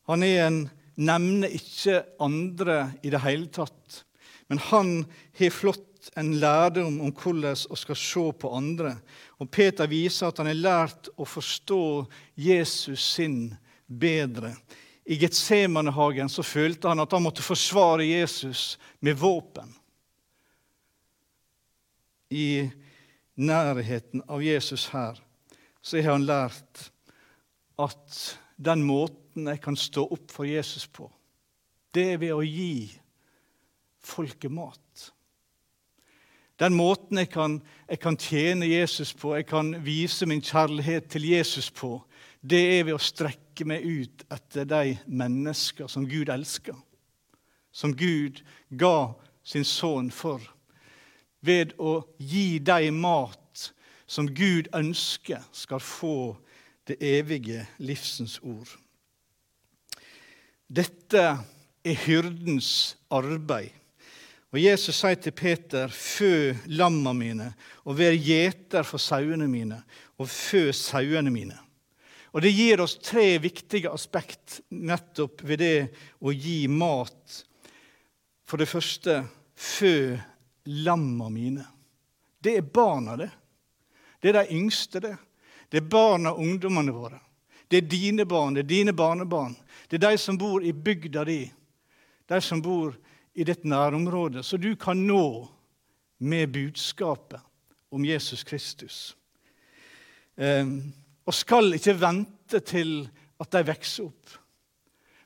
Han 0.08 0.24
er 0.24 0.46
en 0.46 0.62
nevner 0.96 1.52
ikke 1.54 2.00
andre 2.24 2.94
i 3.04 3.12
det 3.12 3.20
hele 3.22 3.50
tatt, 3.52 4.02
men 4.48 4.58
han 4.70 4.92
har 5.38 5.52
flott 5.52 5.84
en 6.16 6.34
lærdom 6.40 7.00
om 7.00 7.12
hvordan 7.12 7.56
vi 7.70 7.76
skal 7.76 7.96
se 7.96 8.24
på 8.40 8.52
andre. 8.56 8.96
Og 9.38 9.50
Peter 9.50 9.86
viser 9.86 10.28
at 10.28 10.38
han 10.38 10.50
har 10.50 10.58
lært 10.58 11.10
å 11.16 11.26
forstå 11.28 12.06
Jesus 12.36 13.14
sin 13.14 13.54
bedre. 13.86 14.54
I 15.08 15.16
Getsemanehagen 15.16 16.28
så 16.28 16.44
følte 16.44 16.90
han 16.90 17.00
at 17.00 17.12
han 17.12 17.24
måtte 17.24 17.44
forsvare 17.44 18.04
Jesus 18.04 18.78
med 19.00 19.16
våpen. 19.16 19.70
I 22.28 22.68
nærheten 23.38 24.22
av 24.28 24.42
Jesus 24.44 24.88
her 24.92 25.16
så 25.80 26.02
har 26.02 26.12
han 26.18 26.26
lært 26.28 26.90
at 27.80 28.18
den 28.58 28.82
måten 28.84 29.48
jeg 29.48 29.62
kan 29.64 29.78
stå 29.78 30.04
opp 30.12 30.32
for 30.34 30.48
Jesus 30.48 30.84
på, 30.90 31.06
det 31.94 32.04
er 32.12 32.20
ved 32.20 32.34
å 32.34 32.42
gi 32.44 32.90
folket 34.04 34.52
mat. 34.52 35.12
Den 36.58 36.74
måten 36.74 37.20
jeg 37.20 37.30
kan, 37.30 37.60
jeg 37.88 38.00
kan, 38.02 38.16
tjene 38.16 38.66
Jesus 38.66 39.12
på, 39.14 39.36
jeg 39.36 39.46
kan 39.46 39.76
vise 39.84 40.26
min 40.26 40.42
kjærlighet 40.42 41.06
til 41.12 41.28
Jesus 41.30 41.70
på, 41.70 42.00
det 42.42 42.60
er 42.78 42.84
ved 42.86 42.96
å 42.96 43.02
strekke 43.02 43.66
meg 43.66 43.86
ut 43.86 44.24
etter 44.34 44.66
de 44.66 44.96
mennesker 45.06 45.90
som 45.90 46.06
Gud 46.08 46.30
elsker. 46.34 46.74
Som 47.70 47.94
Gud 47.94 48.42
ga 48.70 49.12
sin 49.46 49.66
sønn 49.66 50.10
for. 50.14 50.42
Ved 51.40 51.76
å 51.78 52.00
gi 52.18 52.58
dem 52.58 52.98
mat 53.02 53.72
som 54.08 54.26
Gud 54.34 54.70
ønsker 54.74 55.44
skal 55.52 55.82
få 55.84 56.34
det 56.88 56.96
evige 57.04 57.66
livsens 57.78 58.38
ord. 58.42 58.70
Dette 60.68 61.24
er 61.84 62.00
hyrdens 62.06 62.96
arbeid. 63.10 63.77
Og 64.48 64.60
Jesus 64.60 64.96
sier 64.96 65.18
til 65.20 65.32
Peter, 65.36 65.88
'Fø 65.88 66.54
lamma 66.66 67.12
mine, 67.12 67.52
og 67.84 67.98
vær 67.98 68.16
gjeter 68.16 68.82
for 68.82 68.98
sauene 68.98 69.48
mine, 69.48 69.82
og 70.18 70.28
fø 70.28 70.72
sauene 70.72 71.30
mine.' 71.30 71.58
Og 72.32 72.42
Det 72.42 72.52
gir 72.52 72.80
oss 72.80 72.98
tre 73.02 73.38
viktige 73.38 73.90
aspekt 73.90 74.60
nettopp 74.70 75.42
ved 75.42 75.58
det 75.58 75.88
å 76.20 76.32
gi 76.32 76.68
mat. 76.68 77.44
For 78.44 78.60
det 78.60 78.68
første 78.68 79.22
fø 79.56 80.18
lamma 80.64 81.28
mine. 81.28 81.64
Det 82.40 82.56
er 82.56 82.62
barna, 82.62 83.16
det. 83.16 83.30
Det 84.20 84.28
er 84.28 84.42
de 84.42 84.54
yngste, 84.54 85.00
det. 85.00 85.16
Det 85.70 85.80
er 85.80 85.88
barna 85.88 86.34
og 86.34 86.44
ungdommene 86.44 86.92
våre. 86.92 87.18
Det 87.68 87.76
er 87.76 87.90
dine 87.90 88.24
barn, 88.24 88.54
det 88.54 88.64
er 88.64 88.70
dine 88.70 88.92
barnebarn. 88.92 89.56
Det 89.88 89.98
er 89.98 90.10
de 90.10 90.18
som 90.18 90.38
bor 90.38 90.62
i 90.64 90.72
bygda 90.72 91.24
di, 91.24 91.42
de 92.28 92.40
som 92.40 92.62
bor 92.62 92.94
i 93.38 93.46
ditt 93.46 93.64
nærområde, 93.64 94.42
så 94.42 94.58
du 94.58 94.72
kan 94.76 94.98
nå 95.06 95.46
med 96.18 96.50
budskapet 96.50 97.40
om 97.94 98.04
Jesus 98.04 98.42
Kristus. 98.44 99.16
Um, 100.34 100.92
og 101.26 101.34
skal 101.34 101.74
ikke 101.76 101.94
vente 102.00 102.60
til 102.66 103.08
at 103.38 103.52
de 103.54 103.62
vokser 103.68 104.08
opp, 104.08 104.34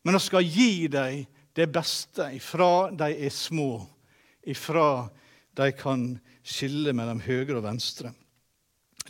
men 0.05 0.19
vi 0.19 0.23
skal 0.25 0.45
gi 0.45 0.89
dem 0.93 1.25
det 1.57 1.69
beste 1.73 2.31
ifra 2.37 2.91
de 2.97 3.11
er 3.13 3.33
små, 3.33 3.83
ifra 4.49 5.09
de 5.57 5.69
kan 5.77 6.07
skille 6.43 6.95
mellom 6.97 7.21
høyre 7.23 7.59
og 7.61 7.67
venstre. 7.67 8.13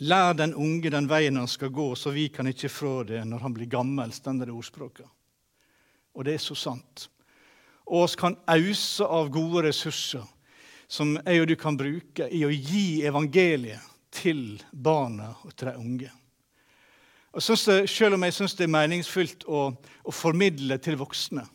Lær 0.03 0.33
den 0.35 0.55
unge 0.57 0.91
den 0.91 1.07
veien 1.09 1.37
han 1.39 1.47
skal 1.47 1.71
gå, 1.73 1.93
så 1.95 2.11
vi 2.11 2.27
kan 2.33 2.49
ikke 2.49 2.71
fra 2.71 3.03
det 3.07 3.23
når 3.29 3.45
han 3.45 3.55
blir 3.55 3.71
gammel, 3.71 4.11
stender 4.13 4.49
det 4.49 4.55
ordspråket. 4.55 5.07
Og 6.13 6.25
det 6.25 6.35
er 6.35 6.43
så 6.43 6.57
sant. 6.57 7.07
Og 7.89 8.05
oss 8.05 8.15
kan 8.19 8.37
ause 8.47 9.05
av 9.05 9.31
gode 9.33 9.67
ressurser 9.67 10.23
som 10.93 11.15
jeg 11.17 11.41
og 11.41 11.49
du 11.49 11.55
kan 11.59 11.77
bruke 11.77 12.27
i 12.29 12.43
å 12.45 12.51
gi 12.51 13.03
evangeliet 13.07 13.81
til 14.13 14.61
barna 14.71 15.31
og 15.41 15.55
til 15.55 15.71
de 15.71 15.79
unge. 15.79 16.11
Og 17.33 17.41
det, 17.41 17.89
Selv 17.89 18.13
om 18.13 18.23
jeg 18.23 18.33
syns 18.33 18.53
det 18.53 18.67
er 18.67 18.75
meningsfylt 18.75 19.45
å, 19.49 19.65
å, 20.03 20.11
formidle 20.13 20.77
til 20.77 20.99
voksne, 20.99 21.45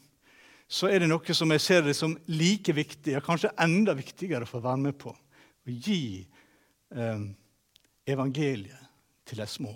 så 0.69 0.91
er 0.91 1.01
det 1.01 1.09
noe 1.09 1.35
som 1.35 1.55
jeg 1.55 1.63
ser 1.63 1.85
det 1.87 1.95
som 1.97 2.17
like 2.27 2.75
viktig, 2.75 3.15
og 3.17 3.25
kanskje 3.25 3.55
enda 3.63 3.95
viktigere 3.97 4.45
å 4.45 4.61
være 4.61 4.83
med 4.89 4.99
på. 4.99 5.15
Å 5.15 5.77
gi 5.87 6.27
eh, 6.91 7.23
evangeliet 8.11 8.89
til 9.29 9.39
de 9.39 9.47
små, 9.49 9.73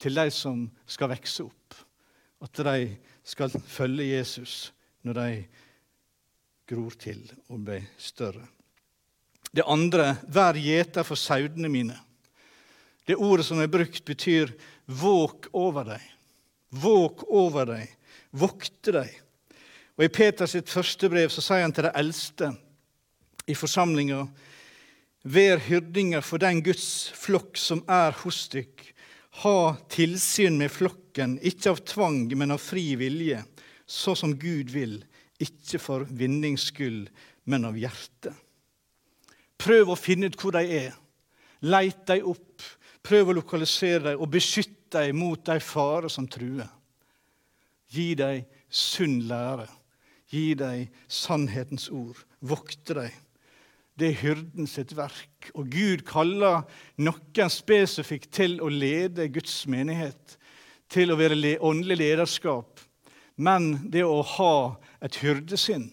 til 0.00 0.16
de 0.16 0.30
som 0.32 0.64
skal 0.86 1.12
vokse 1.12 1.44
opp. 1.44 1.76
At 2.42 2.64
de 2.64 2.88
skal 3.28 3.52
følge 3.68 4.08
Jesus 4.08 4.72
når 5.04 5.20
de 5.20 5.28
gror 6.68 6.96
til 7.00 7.20
og 7.52 7.60
blir 7.66 7.84
større. 8.00 8.46
Det 9.54 9.66
andre 9.70 10.16
vær 10.34 10.56
gjeter 10.58 11.06
for 11.06 11.20
sauene 11.20 11.70
mine. 11.70 11.96
Det 13.06 13.18
ordet 13.20 13.44
som 13.46 13.60
er 13.60 13.70
brukt, 13.70 14.00
betyr 14.04 14.50
våk 14.86 15.50
over 15.52 15.92
dem. 15.92 16.06
Våk 16.74 17.26
over 17.28 17.68
dem. 17.68 17.86
Vokte 18.30 18.96
dem. 18.96 19.12
Og 19.94 20.06
I 20.06 20.10
Peters 20.10 20.56
første 20.66 21.10
brev 21.12 21.30
så 21.30 21.44
sier 21.44 21.62
han 21.62 21.74
til 21.74 21.86
de 21.86 21.92
eldste 21.94 22.50
i 23.46 23.54
forsamlinga 23.54 24.24
Vær 25.24 25.62
hyrdinger 25.64 26.20
for 26.20 26.42
den 26.42 26.58
Guds 26.60 27.08
flokk 27.16 27.56
som 27.56 27.80
er 27.88 28.12
hos 28.24 28.42
dykk. 28.52 28.82
Ha 29.40 29.58
tilsyn 29.88 30.58
med 30.60 30.68
flokken, 30.68 31.38
ikke 31.40 31.72
av 31.72 31.80
tvang, 31.88 32.26
men 32.36 32.52
av 32.52 32.60
fri 32.60 32.90
vilje, 33.00 33.38
så 33.86 34.14
som 34.16 34.34
Gud 34.38 34.72
vil, 34.72 35.02
ikke 35.42 35.80
for 35.82 36.06
vinnings 36.08 36.68
skyld, 36.70 37.08
men 37.44 37.66
av 37.68 37.76
hjertet. 37.76 38.32
Prøv 39.60 39.92
å 39.92 39.98
finne 39.98 40.30
ut 40.30 40.38
hvor 40.40 40.54
de 40.56 40.64
er. 40.64 40.94
Leit 41.64 42.04
dem 42.08 42.26
opp. 42.32 42.64
Prøv 43.04 43.30
å 43.30 43.36
lokalisere 43.38 44.12
dem 44.12 44.22
og 44.22 44.32
beskytte 44.32 45.04
dem 45.04 45.18
mot 45.20 45.40
de 45.44 45.58
farer 45.60 46.12
som 46.12 46.26
truer. 46.30 46.68
Gi 47.92 48.14
dem 48.18 48.44
sunn 48.68 49.20
lære. 49.28 49.68
Gi 50.32 50.54
dem 50.58 50.88
sannhetens 51.08 51.90
ord. 51.92 52.18
Vokte 52.40 52.96
dem. 52.98 53.20
Det 53.94 54.08
er 54.10 54.18
hyrden 54.18 54.66
sitt 54.66 54.96
verk. 54.98 55.52
Og 55.54 55.68
Gud 55.70 56.02
kaller 56.08 56.64
noen 56.98 57.52
spesifikt 57.52 58.32
til 58.34 58.58
å 58.64 58.70
lede 58.72 59.28
Guds 59.30 59.60
menighet, 59.70 60.38
til 60.90 61.14
å 61.14 61.18
være 61.18 61.54
åndelig 61.62 62.00
lederskap. 62.00 62.73
Men 63.36 63.90
det 63.90 64.04
å 64.06 64.22
ha 64.36 64.56
et 65.02 65.18
hyrdesinn, 65.22 65.88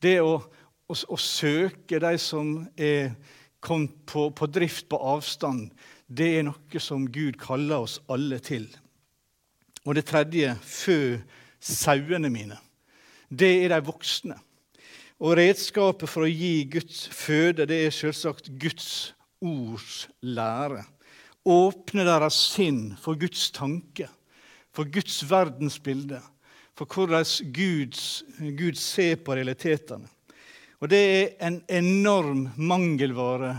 det 0.00 0.20
å, 0.22 0.36
å, 0.40 0.94
å 0.94 1.18
søke 1.18 1.98
de 2.02 2.12
som 2.22 2.60
er 2.78 3.14
kommet 3.60 3.96
på, 4.08 4.28
på 4.30 4.48
drift 4.48 4.88
på 4.90 5.00
avstand, 5.12 5.70
det 6.06 6.30
er 6.38 6.46
noe 6.46 6.82
som 6.82 7.06
Gud 7.12 7.38
kaller 7.40 7.84
oss 7.86 7.98
alle 8.10 8.40
til. 8.42 8.66
Og 9.86 9.96
det 9.96 10.06
tredje 10.10 10.54
fø 10.64 11.18
sauene 11.60 12.30
mine. 12.32 12.58
Det 13.30 13.50
er 13.64 13.74
de 13.74 13.80
voksne. 13.86 14.36
Og 15.20 15.36
redskapet 15.36 16.08
for 16.08 16.24
å 16.24 16.32
gi 16.32 16.64
Guds 16.72 17.04
føde 17.12 17.66
det 17.68 17.82
er 17.84 17.94
selvsagt 17.94 18.48
Guds 18.60 19.12
ords 19.44 20.06
lære. 20.24 20.82
Åpne 21.44 22.04
deres 22.08 22.38
sinn 22.54 22.96
for 23.00 23.20
Guds 23.20 23.50
tanke, 23.52 24.08
for 24.72 24.88
Guds 24.88 25.20
verdensbilde, 25.28 26.20
for 26.80 26.88
hvordan 26.88 27.52
Guds, 27.52 28.22
Gud 28.56 28.78
ser 28.80 29.18
på 29.20 29.34
realitetene. 29.36 30.08
Og 30.80 30.88
Det 30.88 31.00
er 31.12 31.34
en 31.44 31.58
enorm 31.68 32.46
mangelvare 32.56 33.58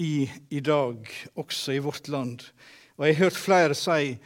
i, 0.00 0.30
i 0.48 0.60
dag, 0.60 1.04
også 1.36 1.72
i 1.76 1.82
vårt 1.84 2.08
land. 2.08 2.40
Og 2.96 3.06
Jeg 3.06 3.16
har 3.16 3.24
hørt 3.24 3.36
flere 3.36 3.76
si 3.76 4.16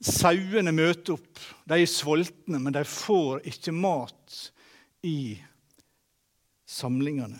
sauene 0.00 0.72
møter 0.72 1.18
opp. 1.18 1.42
De 1.68 1.76
er 1.82 1.86
sultne, 1.86 2.58
men 2.58 2.72
de 2.72 2.86
får 2.88 3.44
ikke 3.52 3.76
mat 3.76 4.40
i 5.04 5.36
samlingene. 6.64 7.36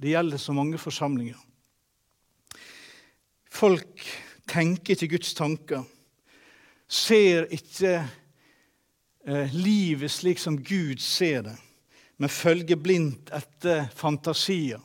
Det 0.00 0.16
gjelder 0.16 0.40
så 0.40 0.56
mange 0.56 0.80
forsamlinger. 0.80 1.36
Folk 3.52 4.08
tenker 4.48 4.96
ikke 4.96 5.18
Guds 5.18 5.36
tanker, 5.36 5.84
ser 6.88 7.44
ikke 7.52 8.00
livet 9.52 10.10
slik 10.12 10.38
som 10.38 10.58
Gud 10.60 11.00
ser 11.00 11.42
det, 11.46 11.54
men 12.20 12.28
følger 12.28 12.76
blindt 12.76 13.30
etter 13.32 13.86
fantasier 13.96 14.82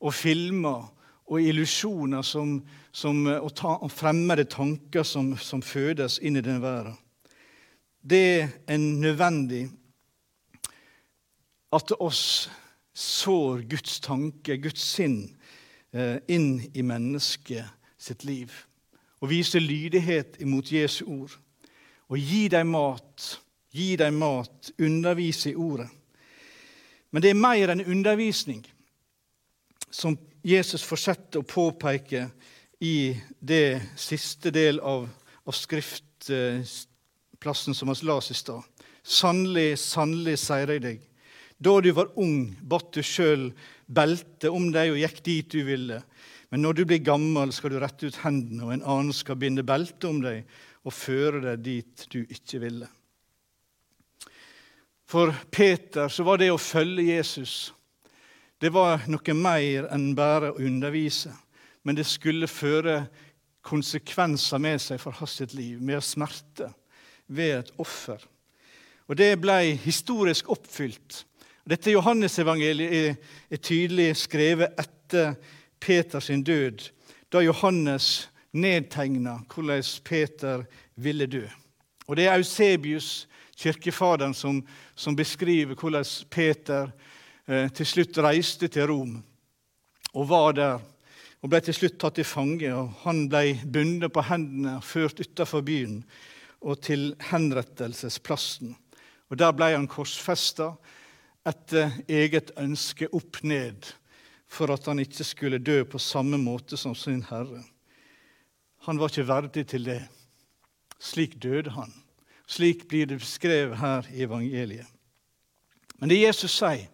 og 0.00 0.14
filmer 0.14 0.88
og 1.30 1.42
illusjoner 1.42 2.22
som, 2.26 2.56
som, 2.92 3.26
eh, 3.26 3.38
og, 3.38 3.54
ta, 3.54 3.76
og, 3.78 3.90
fremmede 3.92 4.44
tanker 4.50 5.06
som, 5.06 5.36
som 5.38 5.62
fødes 5.62 6.18
inn 6.18 6.36
i 6.36 6.44
denne 6.44 6.62
verden. 6.62 6.96
Det 8.02 8.48
er 8.66 8.78
nødvendig 8.78 9.68
at 11.72 11.92
oss 12.00 12.50
sår 12.96 13.62
Guds 13.70 14.00
tanke, 14.02 14.56
Guds 14.58 14.82
sinn, 14.82 15.36
eh, 15.94 16.18
inn 16.28 16.64
i 16.74 16.82
mennesket 16.82 17.68
sitt 18.00 18.24
liv. 18.24 18.50
Og 19.20 19.30
viser 19.30 19.60
lydighet 19.60 20.40
imot 20.40 20.72
Jesu 20.72 21.04
ord. 21.06 21.36
Og 22.08 22.18
gi 22.18 22.48
dem 22.50 22.72
mat, 22.72 23.36
gi 23.70 23.96
dem 23.96 24.18
mat, 24.18 24.72
undervise 24.78 25.50
i 25.50 25.54
ordet. 25.54 25.88
Men 27.10 27.22
det 27.22 27.30
er 27.32 27.38
mer 27.38 27.68
enn 27.72 27.84
undervisning, 27.84 28.66
som 29.90 30.18
Jesus 30.46 30.82
fortsetter 30.86 31.38
å 31.40 31.46
påpeke 31.46 32.30
i 32.80 33.16
det 33.40 33.80
siste 33.98 34.50
del 34.54 34.80
av, 34.80 35.08
av 35.44 35.52
skriftplassen 35.56 37.74
som 37.74 37.88
vi 37.90 38.06
las 38.08 38.30
i 38.30 38.34
stad. 38.38 38.62
Sannelig, 39.02 39.78
sannelig, 39.82 40.38
sier 40.40 40.70
jeg 40.70 40.80
deg, 40.84 41.00
da 41.60 41.80
du 41.82 41.90
var 41.92 42.12
ung, 42.20 42.56
batt 42.62 42.92
du 42.96 43.02
sjøl 43.04 43.52
belte 43.90 44.50
om 44.54 44.70
deg 44.72 44.90
og 44.94 44.98
gikk 45.02 45.24
dit 45.26 45.52
du 45.52 45.64
ville. 45.66 46.02
Men 46.50 46.62
når 46.64 46.72
du 46.78 46.84
blir 46.88 47.02
gammel, 47.04 47.52
skal 47.52 47.70
du 47.74 47.78
rette 47.82 48.06
ut 48.08 48.22
hendene, 48.24 48.64
og 48.64 48.72
en 48.74 48.86
annen 48.86 49.12
skal 49.14 49.36
binde 49.40 49.62
belte 49.66 50.08
om 50.08 50.22
deg 50.24 50.44
og 50.86 50.92
føre 50.96 51.40
deg 51.44 51.58
dit 51.66 52.06
du 52.14 52.20
ikke 52.24 52.58
ville. 52.62 52.88
For 55.10 55.34
Peter 55.50 56.08
så 56.08 56.22
var 56.26 56.38
det 56.38 56.52
å 56.54 56.60
følge 56.60 57.08
Jesus 57.16 57.72
det 58.60 58.68
var 58.74 59.06
noe 59.08 59.34
mer 59.34 59.86
enn 59.88 60.10
bare 60.12 60.50
å 60.52 60.58
undervise. 60.60 61.32
Men 61.80 61.96
det 61.96 62.04
skulle 62.04 62.44
føre 62.44 63.06
konsekvenser 63.64 64.60
med 64.60 64.82
seg 64.84 65.00
for 65.00 65.16
hans 65.16 65.38
liv, 65.56 65.80
med 65.80 66.04
smerte, 66.04 66.68
ved 67.26 67.54
et 67.62 67.70
offer. 67.80 68.20
Og 69.08 69.16
det 69.16 69.32
ble 69.40 69.78
historisk 69.80 70.52
oppfylt 70.52 71.24
dette 71.70 71.92
Johannesevangeliet 71.92 72.92
er, 72.96 73.16
er 73.52 73.60
tydelig 73.62 74.14
skrevet 74.24 74.78
etter 74.80 75.36
Peters 75.80 76.30
død, 76.44 76.82
da 77.30 77.42
Johannes 77.44 78.28
nedtegna 78.52 79.38
hvordan 79.52 79.84
Peter 80.04 80.64
ville 80.96 81.28
dø. 81.30 81.44
Og 82.10 82.16
Det 82.16 82.26
er 82.26 82.40
Eusebius, 82.40 83.28
kirkefaderen, 83.54 84.34
som, 84.34 84.56
som 84.98 85.14
beskriver 85.14 85.78
hvordan 85.78 86.04
Peter 86.30 86.90
eh, 87.46 87.68
til 87.70 87.86
slutt 87.86 88.18
reiste 88.18 88.66
til 88.66 88.88
Rom 88.90 89.12
og 90.10 90.26
var 90.26 90.56
der. 90.58 90.80
Og 91.40 91.52
ble 91.52 91.60
til 91.62 91.76
slutt 91.76 92.00
tatt 92.02 92.18
til 92.18 92.26
fange. 92.26 92.66
og 92.74 92.90
Han 93.04 93.28
ble 93.30 93.54
bundet 93.62 94.12
på 94.12 94.26
hendene 94.26 94.74
og 94.80 94.84
ført 94.84 95.22
utenfor 95.22 95.62
byen 95.62 96.02
og 96.60 96.82
til 96.82 97.14
henrettelsesplassen. 97.30 98.74
Og 99.30 99.38
Der 99.38 99.54
ble 99.54 99.70
han 99.76 99.88
korsfesta 99.88 100.74
etter 101.46 101.94
eget 102.10 102.50
ønske 102.58 103.06
opp 103.14 103.38
ned 103.46 103.94
for 104.50 104.74
at 104.74 104.90
han 104.90 104.98
ikke 104.98 105.24
skulle 105.24 105.62
dø 105.62 105.84
på 105.86 106.02
samme 106.02 106.42
måte 106.42 106.76
som 106.76 106.98
sin 106.98 107.22
herre. 107.30 107.62
Han 108.90 108.98
var 108.98 109.14
ikke 109.14 109.30
verdig 109.30 109.68
til 109.70 109.86
det. 109.86 110.02
Slik 111.00 111.38
døde 111.42 111.72
han. 111.74 111.92
Slik 112.50 112.88
blir 112.88 113.06
det 113.06 113.20
beskrevet 113.22 113.78
her 113.80 114.06
i 114.12 114.24
evangeliet. 114.26 114.86
Men 116.00 116.08
det 116.08 116.20
Jesus 116.22 116.54
sier, 116.56 116.88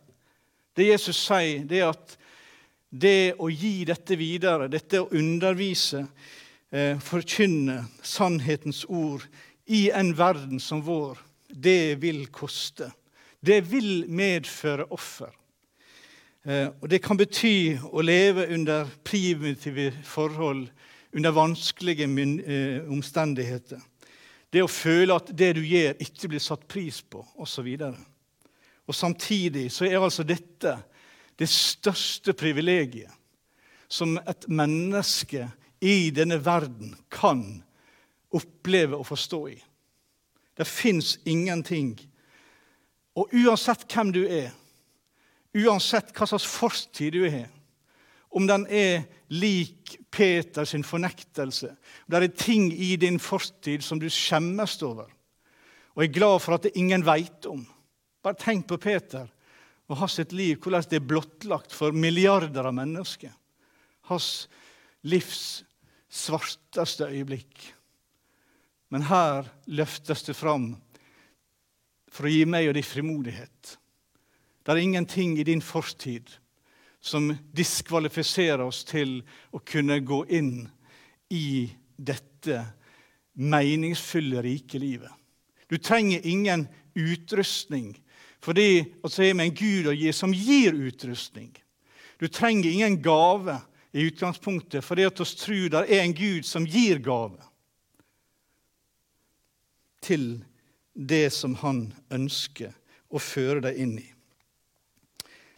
det 0.76 0.88
Jesus 0.90 1.18
sier, 1.18 1.64
det 1.64 1.80
er 1.80 1.92
at 1.92 2.16
det 2.90 3.36
å 3.38 3.48
gi 3.50 3.84
dette 3.88 4.16
videre, 4.18 4.68
dette 4.68 5.00
å 5.00 5.10
undervise, 5.14 6.06
eh, 6.70 6.98
forkynne 6.98 7.84
sannhetens 8.02 8.84
ord 8.88 9.26
i 9.66 9.90
en 9.90 10.12
verden 10.16 10.60
som 10.60 10.82
vår, 10.82 11.18
det 11.48 12.00
vil 12.02 12.26
koste. 12.26 12.90
Det 13.40 13.60
vil 13.70 14.06
medføre 14.08 14.88
offer. 14.90 15.30
Eh, 16.46 16.68
og 16.80 16.88
det 16.90 17.02
kan 17.02 17.16
bety 17.16 17.78
å 17.90 18.02
leve 18.02 18.46
under 18.54 18.86
primitive 19.04 19.92
forhold, 20.04 20.68
under 21.12 21.30
vanskelige 21.30 22.06
eh, 22.06 22.90
omstendigheter. 22.90 23.80
Det 24.52 24.62
å 24.62 24.70
føle 24.70 25.16
at 25.16 25.30
det 25.36 25.52
du 25.58 25.62
gjør, 25.66 25.96
ikke 26.02 26.30
blir 26.30 26.42
satt 26.42 26.66
pris 26.70 27.00
på, 27.02 27.24
osv. 27.42 27.68
Og, 27.88 27.96
og 28.86 28.94
samtidig 28.94 29.68
så 29.74 29.88
er 29.88 29.98
altså 30.00 30.26
dette 30.26 30.76
det 31.36 31.48
største 31.52 32.32
privilegiet 32.36 33.12
som 33.88 34.16
et 34.18 34.46
menneske 34.48 35.48
i 35.84 36.10
denne 36.14 36.38
verden 36.42 36.94
kan 37.12 37.42
oppleve 38.34 38.96
og 38.96 39.06
forstå 39.06 39.40
i. 39.52 39.56
Det 40.56 40.66
fins 40.66 41.18
ingenting. 41.28 41.92
Og 43.16 43.32
uansett 43.32 43.84
hvem 43.92 44.12
du 44.12 44.22
er, 44.24 44.50
uansett 45.56 46.12
hva 46.16 46.28
slags 46.28 46.48
fortid 46.48 47.14
du 47.16 47.22
har, 47.28 47.50
om 48.36 48.46
den 48.48 48.66
er 48.68 49.06
lik 49.32 49.96
Peters 50.12 50.74
fornektelse, 50.84 51.70
om 51.72 52.12
det 52.12 52.22
er 52.22 52.36
ting 52.36 52.68
i 52.72 52.94
din 53.00 53.18
fortid 53.22 53.84
som 53.84 54.00
du 54.00 54.08
skjemmes 54.12 54.76
over 54.86 55.10
og 55.96 56.04
er 56.04 56.12
glad 56.12 56.42
for 56.44 56.56
at 56.56 56.66
det 56.66 56.76
ingen 56.76 57.04
veit 57.06 57.48
om 57.48 57.64
Bare 58.26 58.38
tenk 58.42 58.66
på 58.66 58.78
Peter 58.82 59.28
og 59.86 60.00
hans 60.00 60.18
liv, 60.34 60.56
hvordan 60.58 60.82
det 60.90 60.98
er 60.98 61.04
blottlagt 61.06 61.70
for 61.70 61.94
milliarder 61.94 62.66
av 62.66 62.74
mennesker. 62.74 63.30
Hans 64.10 64.48
livs 65.06 65.62
svarteste 66.10 67.06
øyeblikk. 67.06 67.68
Men 68.90 69.06
her 69.06 69.46
løftes 69.70 70.26
det 70.26 70.34
fram 70.34 70.72
for 72.10 72.26
å 72.26 72.32
gi 72.34 72.42
meg 72.50 72.66
og 72.66 72.74
deg 72.74 72.88
frimodighet. 72.88 73.76
Det 74.66 74.74
er 74.74 74.82
ingenting 74.82 75.38
i 75.38 75.46
din 75.46 75.62
fortid 75.62 76.34
som 77.06 77.30
diskvalifiserer 77.52 78.64
oss 78.64 78.82
til 78.84 79.20
å 79.54 79.60
kunne 79.62 80.00
gå 80.02 80.24
inn 80.34 80.66
i 81.30 81.68
dette 81.96 82.64
meningsfulle, 83.38 84.42
rike 84.42 84.80
livet. 84.82 85.12
Du 85.70 85.78
trenger 85.78 86.26
ingen 86.26 86.66
utrustning 86.94 87.94
fordi 88.42 88.84
at 89.02 89.18
vi 89.18 89.32
med 89.34 89.48
en 89.48 89.54
Gud 89.58 89.88
å 89.90 89.94
gi 89.96 90.12
som 90.14 90.34
gir 90.34 90.74
utrustning. 90.74 91.50
Du 92.18 92.28
trenger 92.28 92.70
ingen 92.70 93.00
gave 93.02 93.56
i 93.90 94.06
utgangspunktet 94.06 94.84
fordi 94.84 95.06
at 95.06 95.22
vi 95.22 95.28
tror 95.40 95.70
det 95.72 95.84
er 95.86 96.02
en 96.04 96.14
Gud 96.14 96.46
som 96.46 96.66
gir 96.66 97.00
gave 97.02 97.42
til 100.02 100.44
det 100.94 101.30
som 101.34 101.56
han 101.62 101.88
ønsker 102.14 102.74
å 103.10 103.22
føre 103.22 103.62
deg 103.66 103.82
inn 103.82 103.96
i. 103.98 104.06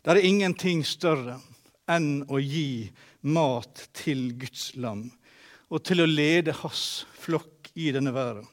Det 0.09 0.15
er 0.17 0.25
ingenting 0.25 0.79
større 0.89 1.35
enn 1.93 2.23
å 2.33 2.39
gi 2.41 2.89
mat 3.29 3.83
til 3.93 4.31
Guds 4.41 4.71
lam 4.81 5.03
og 5.69 5.83
til 5.85 6.01
å 6.01 6.07
lede 6.09 6.55
hans 6.63 7.03
flokk 7.21 7.69
i 7.77 7.91
denne 7.93 8.15
verden. 8.17 8.47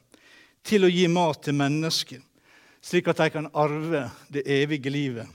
Til 0.60 0.84
å 0.84 0.90
gi 0.92 1.06
mat 1.08 1.40
til 1.46 1.56
mennesker 1.56 2.20
slik 2.84 3.08
at 3.08 3.22
de 3.22 3.30
kan 3.32 3.48
arve 3.56 4.02
det 4.28 4.44
evige 4.52 4.92
livet 4.92 5.32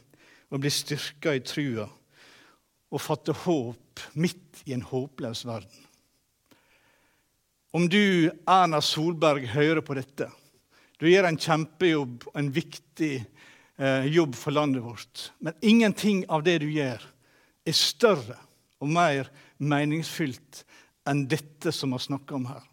og 0.53 0.61
bli 0.61 0.69
styrka 0.69 1.33
i 1.33 1.41
trua 1.41 1.87
og 1.89 3.01
fatte 3.01 3.33
håp 3.41 4.05
midt 4.13 4.61
i 4.69 4.77
en 4.77 4.85
håpløs 4.85 5.41
verden. 5.49 5.87
Om 7.73 7.89
du, 7.89 8.29
Erna 8.45 8.77
Solberg, 8.85 9.49
hører 9.55 9.81
på 9.81 9.97
dette 9.97 10.29
Du 11.01 11.09
gjør 11.09 11.31
en 11.31 11.41
kjempejobb, 11.41 12.27
og 12.29 12.35
en 12.37 12.53
viktig 12.53 13.15
eh, 13.23 13.40
jobb 14.11 14.35
for 14.35 14.53
landet 14.53 14.83
vårt. 14.83 15.31
Men 15.39 15.53
ingenting 15.61 16.25
av 16.29 16.43
det 16.45 16.59
du 16.61 16.67
gjør, 16.69 17.01
er 17.65 17.77
større 17.77 18.35
og 18.81 18.91
mer 18.93 19.29
meningsfylt 19.57 20.63
enn 21.09 21.23
dette 21.29 21.73
som 21.73 21.89
vi 21.89 21.97
har 21.97 22.03
snakka 22.05 22.35
om 22.37 22.45
her. 22.49 22.63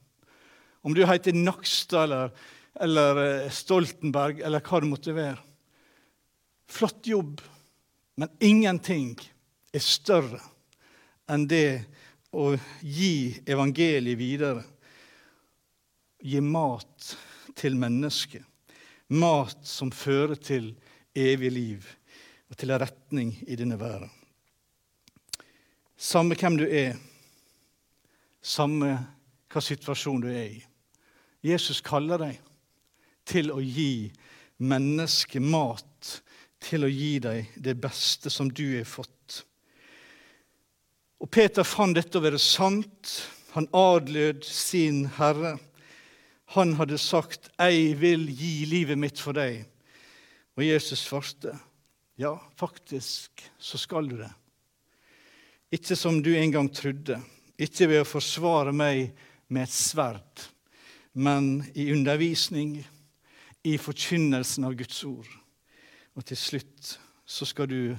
Om 0.84 0.96
du 0.96 1.04
heter 1.06 1.37
Nakstad 1.37 2.08
eller 2.08 2.32
eller 2.80 3.44
eh, 3.44 3.50
Stoltenberg 3.50 4.40
eller 4.40 4.62
hva 4.62 4.80
det 4.80 4.90
måtte 4.90 5.14
være. 5.16 5.40
Flott 6.68 7.06
jobb, 7.08 7.40
men 8.20 8.30
ingenting 8.44 9.14
er 9.72 9.84
større 9.84 10.40
enn 11.28 11.46
det 11.48 11.84
å 12.32 12.52
gi 12.82 13.38
evangeliet 13.48 14.20
videre. 14.20 14.64
Gi 16.20 16.42
mat 16.44 17.14
til 17.56 17.78
mennesket. 17.78 18.44
Mat 19.08 19.64
som 19.64 19.90
fører 19.94 20.37
til 20.37 20.74
evig 21.18 21.52
liv 21.52 21.88
og 22.48 22.57
til 22.57 22.72
en 22.72 22.81
retning 22.81 23.35
i 23.46 23.57
denne 23.59 23.78
verden. 23.81 24.11
Samme 25.98 26.37
hvem 26.38 26.57
du 26.61 26.64
er, 26.64 26.94
samme 28.40 28.92
hva 29.50 29.62
situasjon 29.64 30.22
du 30.22 30.28
er 30.31 30.46
i. 30.46 30.61
Jesus 31.44 31.83
kaller 31.85 32.20
deg 32.22 32.38
til 33.28 33.50
å 33.52 33.61
gi 33.61 34.09
mennesket 34.59 35.44
mat, 35.44 36.18
til 36.62 36.87
å 36.87 36.90
gi 36.90 37.18
deg 37.22 37.52
det 37.62 37.76
beste 37.83 38.31
som 38.31 38.50
du 38.50 38.64
har 38.76 38.88
fått. 38.88 39.42
Og 41.18 41.31
Peter 41.35 41.66
fant 41.66 41.94
dette 41.98 42.18
å 42.18 42.22
være 42.22 42.38
sant. 42.42 43.14
Han 43.54 43.68
adlød 43.74 44.46
sin 44.46 45.04
herre. 45.18 45.57
Han 46.54 46.74
hadde 46.78 46.98
sagt, 46.98 47.50
'Jeg 47.59 48.00
vil 48.00 48.28
gi 48.31 48.64
livet 48.64 48.98
mitt 48.98 49.18
for 49.20 49.33
deg'. 49.33 49.66
Og 50.59 50.64
Jesus 50.66 51.05
svarte, 51.07 51.55
'Ja, 52.18 52.35
faktisk 52.57 53.51
så 53.59 53.79
skal 53.79 54.09
du 54.09 54.16
det.' 54.16 54.35
Ikke 55.71 55.97
som 55.97 56.23
du 56.23 56.35
en 56.35 56.51
gang 56.51 56.68
trodde, 56.75 57.21
ikke 57.59 57.87
ved 57.88 58.01
å 58.01 58.09
forsvare 58.09 58.73
meg 58.73 59.12
med 59.49 59.62
et 59.62 59.71
sverd, 59.71 60.49
men 61.14 61.62
i 61.75 61.92
undervisning 61.92 62.85
i 63.62 63.77
forkynnelsen 63.79 64.64
av 64.64 64.75
Guds 64.75 65.05
ord. 65.05 65.29
Og 66.16 66.25
til 66.25 66.37
slutt 66.37 66.99
så 67.25 67.47
skal 67.47 67.68
du 67.68 67.97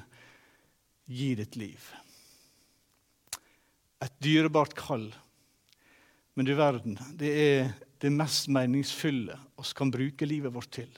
gi 1.08 1.36
ditt 1.36 1.56
liv. 1.56 1.80
Et 4.02 4.16
dyrebart 4.20 4.76
kall. 4.76 5.14
Men 6.36 6.46
du 6.46 6.56
verden, 6.56 7.00
det 7.16 7.30
er 7.30 7.74
det 8.00 8.12
mest 8.12 8.48
meningsfulle 8.48 9.38
oss 9.56 9.72
kan 9.74 9.92
bruke 9.92 10.26
livet 10.26 10.54
vårt 10.54 10.72
til. 10.72 10.90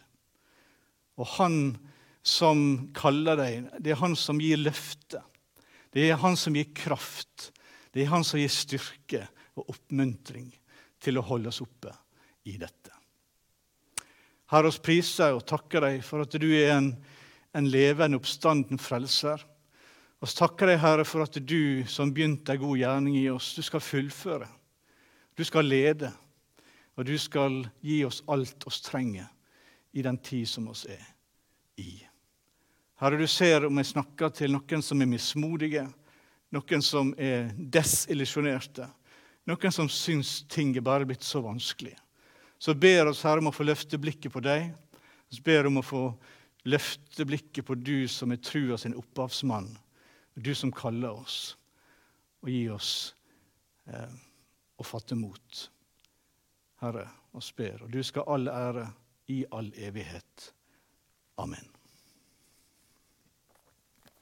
Og 1.20 1.28
han 1.38 1.58
som 2.22 2.92
kaller 2.96 3.40
deg, 3.40 3.70
det 3.82 3.94
er 3.94 4.02
han 4.02 4.16
som 4.18 4.40
gir 4.42 4.60
løfte. 4.62 5.24
Det 5.92 6.08
er 6.08 6.20
han 6.22 6.38
som 6.40 6.56
gir 6.56 6.70
kraft. 6.78 7.50
Det 7.92 8.04
er 8.04 8.12
han 8.14 8.24
som 8.24 8.40
gir 8.40 8.52
styrke 8.54 9.26
og 9.58 9.74
oppmuntring 9.74 10.52
til 11.02 11.18
å 11.18 11.26
holde 11.26 11.52
oss 11.52 11.62
oppe 11.64 11.92
i 12.48 12.56
dette. 12.62 12.94
Herre, 14.52 14.70
oss 14.70 14.80
priser 14.84 15.36
og 15.36 15.46
takker 15.48 15.84
deg 15.86 16.02
for 16.06 16.24
at 16.24 16.36
du 16.40 16.48
er 16.52 16.76
en, 16.76 16.92
en 17.56 17.68
levende, 17.72 18.20
oppstanden 18.20 18.80
frelser. 18.82 19.44
Vi 20.22 20.30
takker 20.38 20.70
deg, 20.70 20.82
Herre, 20.84 21.06
for 21.08 21.26
at 21.26 21.40
du 21.40 21.84
som 21.90 22.12
begynte 22.14 22.54
en 22.54 22.62
god 22.62 22.78
gjerning 22.78 23.18
i 23.18 23.30
oss, 23.32 23.54
du 23.58 23.64
skal 23.66 23.84
fullføre. 23.84 24.48
Du 25.40 25.44
skal 25.48 25.66
lede, 25.66 26.12
og 27.00 27.08
du 27.08 27.16
skal 27.20 27.64
gi 27.82 28.04
oss 28.06 28.20
alt 28.30 28.68
oss 28.70 28.84
trenger 28.86 29.32
i 29.92 30.02
den 30.02 30.18
tid 30.18 30.48
som 30.50 30.68
oss 30.72 30.86
er 30.90 31.04
i. 31.82 32.00
Herre, 33.02 33.18
du 33.18 33.28
ser 33.28 33.66
om 33.66 33.80
jeg 33.82 33.90
snakker 33.92 34.30
til 34.30 34.54
noen 34.54 34.84
som 34.86 35.02
er 35.02 35.10
mismodige, 35.10 35.88
noen 36.54 36.84
som 36.86 37.14
er 37.18 37.50
desillusjonerte, 37.58 38.86
noen 39.50 39.74
som 39.74 39.90
syns 39.90 40.42
ting 40.52 40.76
er 40.78 40.86
bare 40.86 41.08
blitt 41.10 41.26
så 41.26 41.42
vanskelig. 41.42 41.96
så 42.58 42.74
ber 42.74 43.08
oss, 43.10 43.24
Herre, 43.24 43.42
om 43.42 43.50
å 43.50 43.56
få 43.56 43.66
løfte 43.66 43.98
blikket 43.98 44.32
på 44.32 44.40
deg. 44.40 44.68
Vi 45.34 45.42
ber 45.42 45.66
om 45.66 45.80
å 45.82 45.82
få 45.82 46.04
løfte 46.70 47.26
blikket 47.26 47.66
på 47.66 47.76
du 47.76 48.08
som 48.08 48.32
er 48.32 48.38
trua 48.38 48.78
sin 48.78 48.94
opphavsmann, 48.94 49.72
du 50.36 50.54
som 50.56 50.72
kaller 50.72 51.10
oss, 51.24 51.58
og 52.46 52.50
gi 52.54 52.68
oss 52.70 53.16
eh, 53.90 54.14
å 54.78 54.86
fatte 54.86 55.18
mot. 55.18 55.64
Herre, 56.82 57.08
og 57.34 57.50
ber, 57.58 57.82
og 57.82 57.90
du 57.90 58.04
skal 58.04 58.30
all 58.30 58.48
ære 58.52 58.86
i 59.32 59.46
all 59.52 59.72
evighet. 59.76 60.54
Amen. 61.38 61.81